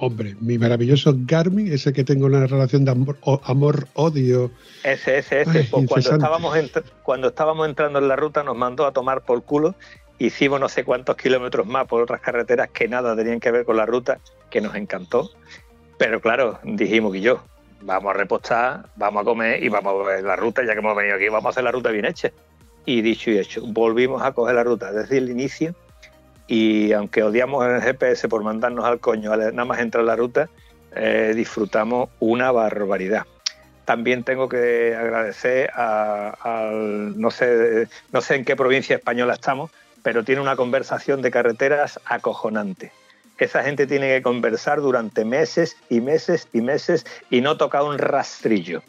[0.00, 4.52] Hombre, mi maravilloso Garmin, ese que tengo una relación de amor-odio.
[4.84, 5.64] ese, ese, ese.
[5.64, 6.56] Pues cuando, estábamos
[7.02, 9.74] cuando estábamos entrando en la ruta nos mandó a tomar por culo.
[10.20, 13.76] Hicimos no sé cuántos kilómetros más por otras carreteras que nada tenían que ver con
[13.76, 14.20] la ruta,
[14.50, 15.30] que nos encantó.
[15.96, 17.42] Pero claro, dijimos que yo,
[17.82, 20.96] vamos a repostar, vamos a comer y vamos a ver la ruta, ya que hemos
[20.96, 22.30] venido aquí, vamos a hacer la ruta bien hecha.
[22.86, 25.74] Y dicho y hecho, volvimos a coger la ruta desde el inicio
[26.48, 30.48] y aunque odiamos el GPS por mandarnos al coño nada más entrar en la ruta,
[30.96, 33.26] eh, disfrutamos una barbaridad.
[33.84, 39.70] También tengo que agradecer al, no sé, no sé en qué provincia española estamos,
[40.02, 42.92] pero tiene una conversación de carreteras acojonante.
[43.38, 47.98] Esa gente tiene que conversar durante meses y meses y meses y no toca un
[47.98, 48.82] rastrillo.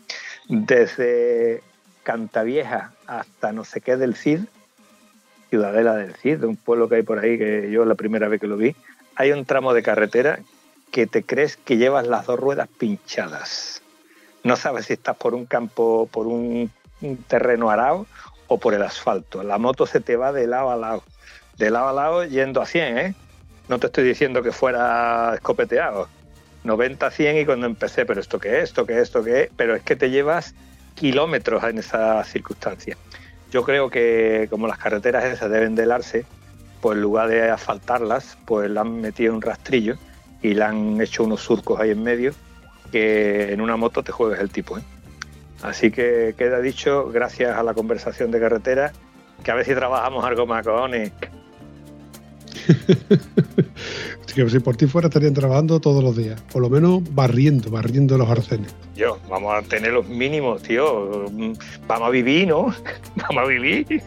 [0.47, 1.61] Desde
[2.03, 4.41] Cantavieja hasta no sé qué del CID,
[5.49, 8.39] Ciudadela del Cid, de un pueblo que hay por ahí que yo la primera vez
[8.39, 8.75] que lo vi,
[9.15, 10.39] hay un tramo de carretera
[10.91, 13.81] que te crees que llevas las dos ruedas pinchadas.
[14.43, 16.71] No sabes si estás por un campo, por un,
[17.27, 18.05] terreno arado
[18.47, 19.43] o por el asfalto.
[19.43, 21.03] La moto se te va de lado a lado,
[21.57, 23.15] de lado a lado yendo a 100, ¿eh?
[23.67, 26.07] No te estoy diciendo que fuera escopeteado.
[26.63, 29.43] 90 a 100 y cuando empecé, pero esto qué es, esto qué es, esto qué
[29.43, 30.53] es, pero es que te llevas
[30.95, 32.97] kilómetros en esa circunstancia.
[33.51, 36.25] Yo creo que como las carreteras esas deben de helarse,
[36.81, 39.95] pues en lugar de asfaltarlas, pues le han metido un rastrillo
[40.41, 42.33] y le han hecho unos surcos ahí en medio
[42.91, 44.77] que en una moto te juegues el tipo.
[44.77, 44.81] ¿eh?
[45.61, 48.93] Así que queda dicho, gracias a la conversación de carretera,
[49.43, 51.11] que a ver si trabajamos algo más, cojones.
[54.47, 58.29] si por ti fuera estarían trabajando todos los días, por lo menos barriendo, barriendo los
[58.29, 58.73] arcenes.
[58.95, 61.25] Yo, vamos a tener los mínimos, tío.
[61.87, 62.73] Vamos a vivir, ¿no?
[63.15, 63.85] Vamos a vivir.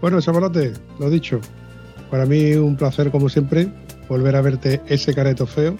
[0.00, 1.40] bueno, Chamalote, lo dicho.
[2.10, 3.68] Para mí un placer, como siempre,
[4.08, 5.76] volver a verte ese careto feo,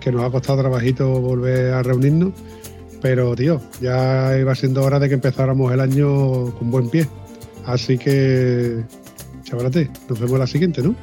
[0.00, 2.32] que nos ha costado trabajito volver a reunirnos.
[3.00, 7.06] Pero, tío, ya iba siendo hora de que empezáramos el año con buen pie.
[7.66, 8.84] Así que
[9.50, 10.94] chavalate, nos vemos la siguiente, ¿no?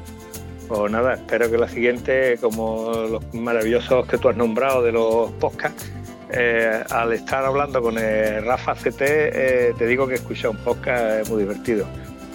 [0.67, 5.31] Pues nada, espero que la siguiente, como los maravillosos que tú has nombrado de los
[5.33, 5.89] podcasts,
[6.29, 11.29] eh, al estar hablando con Rafa CT, eh, te digo que escuchar un podcast es
[11.29, 11.85] muy divertido.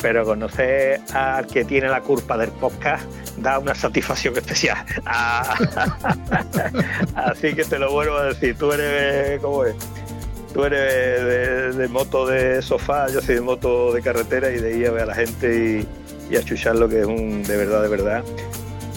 [0.01, 3.05] Pero conocer al que tiene la culpa del podcast
[3.39, 4.79] da una satisfacción especial.
[5.07, 5.57] Ah.
[7.15, 9.75] Así que te lo vuelvo a decir, tú eres como es.
[10.53, 14.77] Tú eres de, de moto de sofá, yo soy de moto de carretera y de
[14.77, 16.01] ir a ver a la gente y,
[16.33, 18.24] y a chuchar lo que es un, de verdad, de verdad,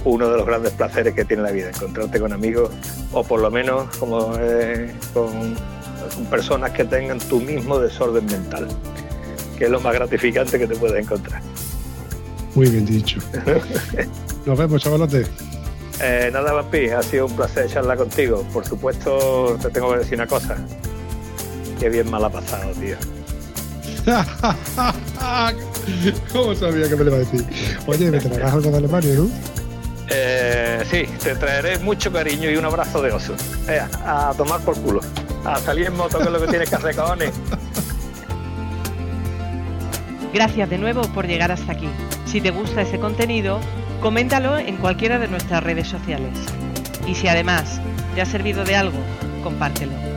[0.05, 2.71] uno de los grandes placeres que tiene la vida, encontrarte con amigos
[3.11, 5.53] o por lo menos como eh, con,
[6.15, 8.69] con personas que tengan tu mismo desorden mental,
[9.57, 11.41] que es lo más gratificante que te puedes encontrar.
[12.53, 13.19] Muy bien dicho.
[14.45, 15.25] Nos vemos, chavalote.
[16.01, 18.45] Eh, nada, Vampi, ha sido un placer charlar contigo.
[18.53, 20.55] Por supuesto, te tengo que decir una cosa.
[21.81, 22.95] Qué bien mal ha pasado, tío.
[26.31, 27.45] ¿Cómo sabía que me lo iba a decir?
[27.85, 29.29] Oye, ¿me traerás algo de Alemania, no?
[30.09, 33.35] Eh, sí, te traeré mucho cariño y un abrazo de oso.
[33.67, 35.01] Eh, a tomar por culo.
[35.43, 37.31] A salir en moto, que es lo que tienes que hacer, cojones.
[40.33, 41.87] Gracias de nuevo por llegar hasta aquí.
[42.25, 43.59] Si te gusta ese contenido,
[44.01, 46.37] coméntalo en cualquiera de nuestras redes sociales.
[47.07, 47.79] Y si además
[48.15, 48.97] te ha servido de algo,
[49.43, 50.14] compártelo.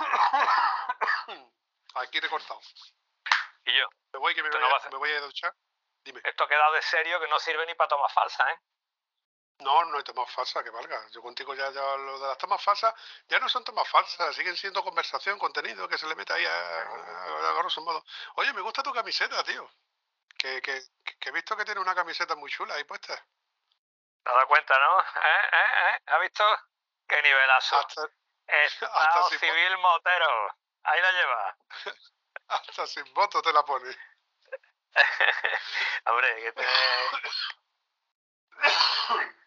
[1.94, 2.60] Aquí recortado.
[3.64, 3.86] Y yo.
[4.12, 5.54] Me voy, que me voy, no a, me voy a duchar.
[6.04, 6.20] Dime.
[6.24, 8.58] Esto ha quedado de serio que no sirve ni para tomar falsa, ¿eh?
[9.60, 11.06] No, no hay tomas falsas, que valga.
[11.10, 12.94] Yo contigo ya, ya lo de las tomas falsas
[13.28, 16.82] ya no son tomas falsas, siguen siendo conversación, contenido que se le mete ahí a,
[16.82, 18.02] a- a grosso modo.
[18.36, 19.70] Oye, me gusta tu camiseta, tío.
[20.38, 20.80] Que, que,
[21.18, 23.14] que he visto que tiene una camiseta muy chula ahí puesta.
[23.14, 25.00] ¿Te has dado cuenta, no?
[25.00, 25.48] ¿Eh?
[25.52, 25.90] ¿Eh?
[25.96, 26.02] ¿Eh?
[26.06, 26.44] ¿Has visto?
[27.06, 27.76] ¡Qué nivelazo!
[27.78, 28.08] Hasta,
[28.52, 30.56] Estado civil motero.
[30.84, 31.56] Ahí la lleva.
[32.48, 33.96] hasta sin voto te la pone.
[36.06, 36.66] Hombre, que te...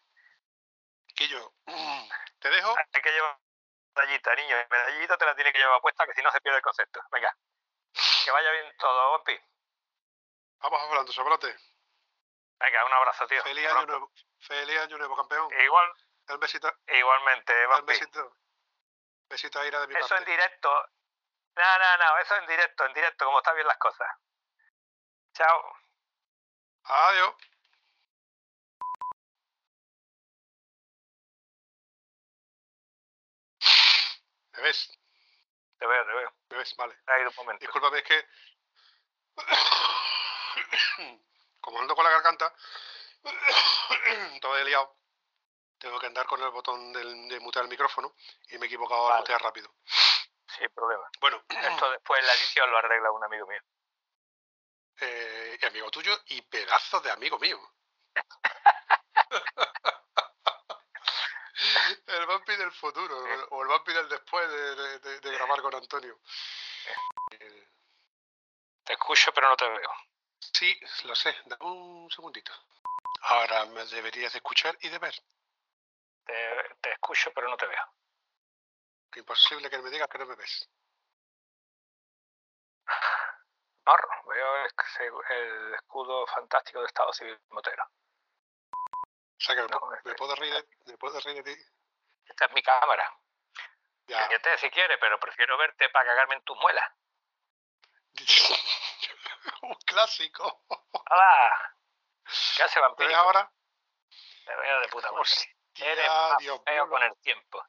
[1.15, 1.53] Que yo,
[2.39, 2.75] te dejo.
[2.77, 3.37] hay que llevar
[3.95, 4.55] medallita, niño.
[4.69, 6.99] Medallita te la tiene que llevar puesta, que si no se pierde el concepto.
[7.11, 7.35] Venga.
[8.25, 9.39] Que vaya bien todo, Vampi.
[10.59, 11.55] Vamos hablando, sabrote.
[12.59, 13.43] Venga, un abrazo, tío.
[13.43, 14.11] Feliz año nuevo.
[14.39, 15.47] Feliz año nuevo, campeón.
[15.61, 15.93] Igual,
[16.29, 17.93] Un besito, igualmente, un Vampi.
[17.93, 18.37] besito.
[19.33, 20.69] Besito a Ira de mi Eso en directo.
[21.55, 24.07] No, no, no, eso en directo, en directo, como están bien las cosas.
[25.33, 25.75] Chao.
[26.83, 27.33] Adiós.
[34.51, 34.99] ¿Me ves?
[35.79, 36.33] Te veo, te veo.
[36.49, 36.75] ¿Me ves?
[36.75, 36.95] Vale.
[37.07, 37.61] Ha ido un momento.
[37.61, 38.27] Discúlpame, es que.
[41.59, 42.53] Como ando con la garganta,
[44.41, 44.95] todo he liado.
[45.83, 48.15] Tengo que andar con el botón del, de mutear el micrófono
[48.47, 49.15] y me he equivocado Vale.
[49.15, 49.69] al mutear rápido.
[50.57, 51.03] Sin problema.
[51.19, 53.59] Bueno, Esto después en la edición lo arregla un amigo mío.
[55.01, 57.59] eh, y amigo tuyo y pedazo de amigo mío.
[62.07, 63.17] el vampi del futuro,
[63.49, 66.17] o el vampi del después de, de- de- de grabar con Antonio.
[68.85, 69.89] Te escucho, pero no te veo.
[70.39, 72.53] sí, lo sé, dame un segundito.
[73.23, 75.13] Ahora me deberías de escuchar y de ver.
[76.25, 77.93] Te, te escucho, pero no te veo.
[79.15, 80.69] Imposible que me digas que no me ves.
[83.85, 84.71] Morro, veo el,
[85.29, 87.83] el escudo fantástico de Estado Civil Motero.
[87.85, 91.61] O sea que me, No, po- este- puedo reír de, me puedo reír de ti.
[92.25, 93.11] Esta es mi cámara.
[94.07, 94.27] Ya.
[94.27, 96.89] Fíjate si quieres, pero prefiero verte para cagarme en tus muelas.
[99.63, 100.63] un clásico.
[101.05, 101.75] ¡Hala!
[102.55, 103.15] ¿Qué hace ¿Me vampiro?
[103.15, 103.51] ahora?
[104.45, 105.29] Te veo de puta madre.
[105.75, 107.63] Eres más Dios feo mío, con el tiempo.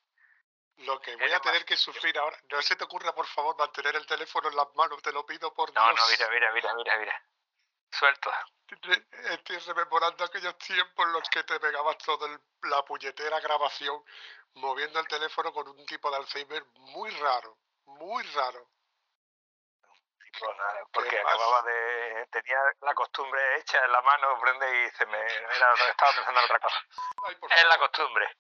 [0.79, 2.37] Lo que voy Eres a tener que sufrir ahora.
[2.51, 5.01] No se te ocurra, por favor, mantener el teléfono en las manos.
[5.03, 5.97] Te lo pido por No, Dios.
[5.97, 7.23] no, mira, mira, mira, mira, mira.
[7.91, 8.31] Suelto.
[9.31, 14.03] Estoy rememorando aquellos tiempos en los que te pegabas toda la puñetera grabación
[14.55, 17.59] moviendo el teléfono con un tipo de Alzheimer muy raro.
[17.87, 18.71] Muy raro.
[20.39, 22.27] Pues nada, porque acababa de.
[22.33, 25.19] Tenía la costumbre hecha en la mano, prende y se me.
[25.25, 26.85] Era, estaba pensando en otra cosa.
[27.27, 28.37] Ay, Es la costumbre.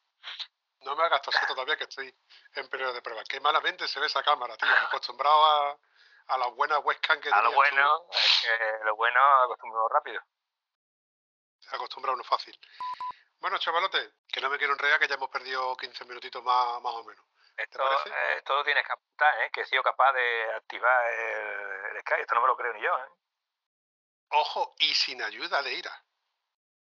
[0.81, 2.15] no me hagas toser todavía que estoy
[2.55, 3.23] en periodo de prueba.
[3.29, 4.69] Qué malamente se ve esa cámara, tío.
[4.69, 5.79] Me he acostumbrado a,
[6.29, 7.55] a la buena webcam que A lo tú.
[7.57, 10.21] bueno, es que lo bueno acostumbrado rápido.
[11.61, 12.59] Se acostumbra uno fácil.
[13.39, 16.95] Bueno, chavalote, que no me quiero enredar, que ya hemos perdido 15 minutitos más, más
[16.95, 17.25] o menos.
[17.57, 19.51] Esto, eh, esto lo tienes que apuntar, ¿eh?
[19.53, 22.23] Que he sido capaz de activar el, el Skype.
[22.23, 23.09] Esto no me lo creo ni yo, ¿eh?
[24.31, 26.03] Ojo, y sin ayuda de ira.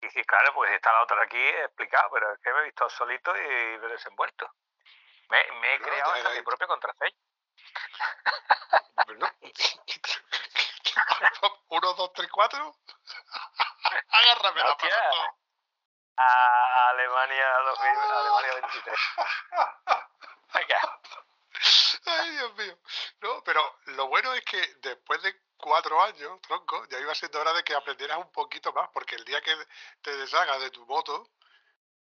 [0.01, 2.89] Y sí, claro, pues está la otra aquí explicado, pero es que me he visto
[2.89, 4.51] solito y me he desenvuelto.
[5.29, 7.17] Me, me he No, creado hasta mi propia contraseña.
[9.07, 9.31] Bueno,
[11.69, 12.75] uno, dos, tres, cuatro.
[14.09, 14.89] Agárrame la Hostia.
[14.89, 15.35] pata.
[16.17, 18.99] A Alemania 2000, Alemania 23.
[22.05, 22.77] Ay, Dios mío.
[23.21, 27.53] No, pero lo bueno es que después de cuatro años, tronco, ya iba siendo hora
[27.53, 29.55] de que aprendieras un poquito más, porque el día que
[30.01, 31.29] te deshagas de tu moto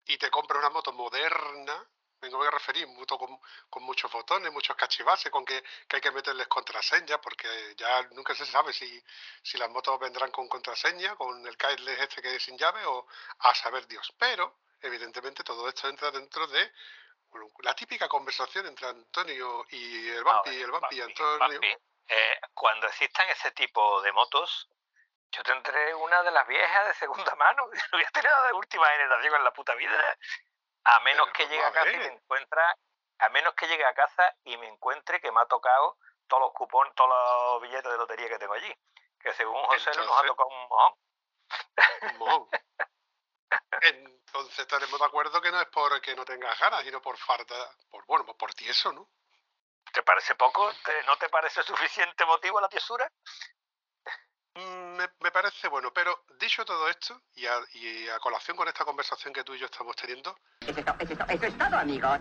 [0.06, 1.88] y te compras una moto moderna,
[2.22, 6.47] me voy a referir, moto con, muchos botones, muchos cachivaches, con que, hay que meterles
[6.47, 9.04] contraseña, porque ya nunca se sabe si,
[9.58, 13.08] las motos vendrán con contraseña, con el keyless este que es sin llave, o
[13.39, 14.14] a saber Dios.
[14.18, 16.72] Pero, evidentemente, todo esto entra dentro de
[17.63, 21.39] la típica conversación entre Antonio y el Vampi, A ver, el Vampi y Antonio.
[21.39, 21.77] Vampi,
[22.07, 24.67] eh, cuando existan ese tipo de motos,
[25.32, 27.67] yo tendré una de las viejas de segunda mano.
[27.91, 30.17] No voy a tener la de última generación en la puta vida.
[30.84, 32.75] A menos Pero que llegue a a casa y me encuentra,
[33.19, 36.53] a menos que llegue a casa y me encuentre que me ha tocado todos los
[36.53, 38.73] cupones, todos los billetes de lotería que tengo allí.
[39.19, 40.93] Que según José nos ha Entonces- tocado un mojón.
[42.01, 42.49] Un mojón.
[43.82, 47.56] Entonces estaremos de acuerdo que no es porque no tengas ganas, sino por falta,
[47.89, 49.10] por bueno, pues por tieso, ¿no?
[49.93, 50.72] ¿Te parece poco?
[50.86, 53.12] ¿Te- ¿No te parece suficiente motivo la tiesura?
[54.54, 58.68] Mm, Me, me parece bueno, pero dicho todo esto, y a, y a colación con
[58.68, 61.58] esta conversación que tú y yo estamos teniendo, Eso es, to- eso es eso es
[61.58, 62.20] todo, amigos.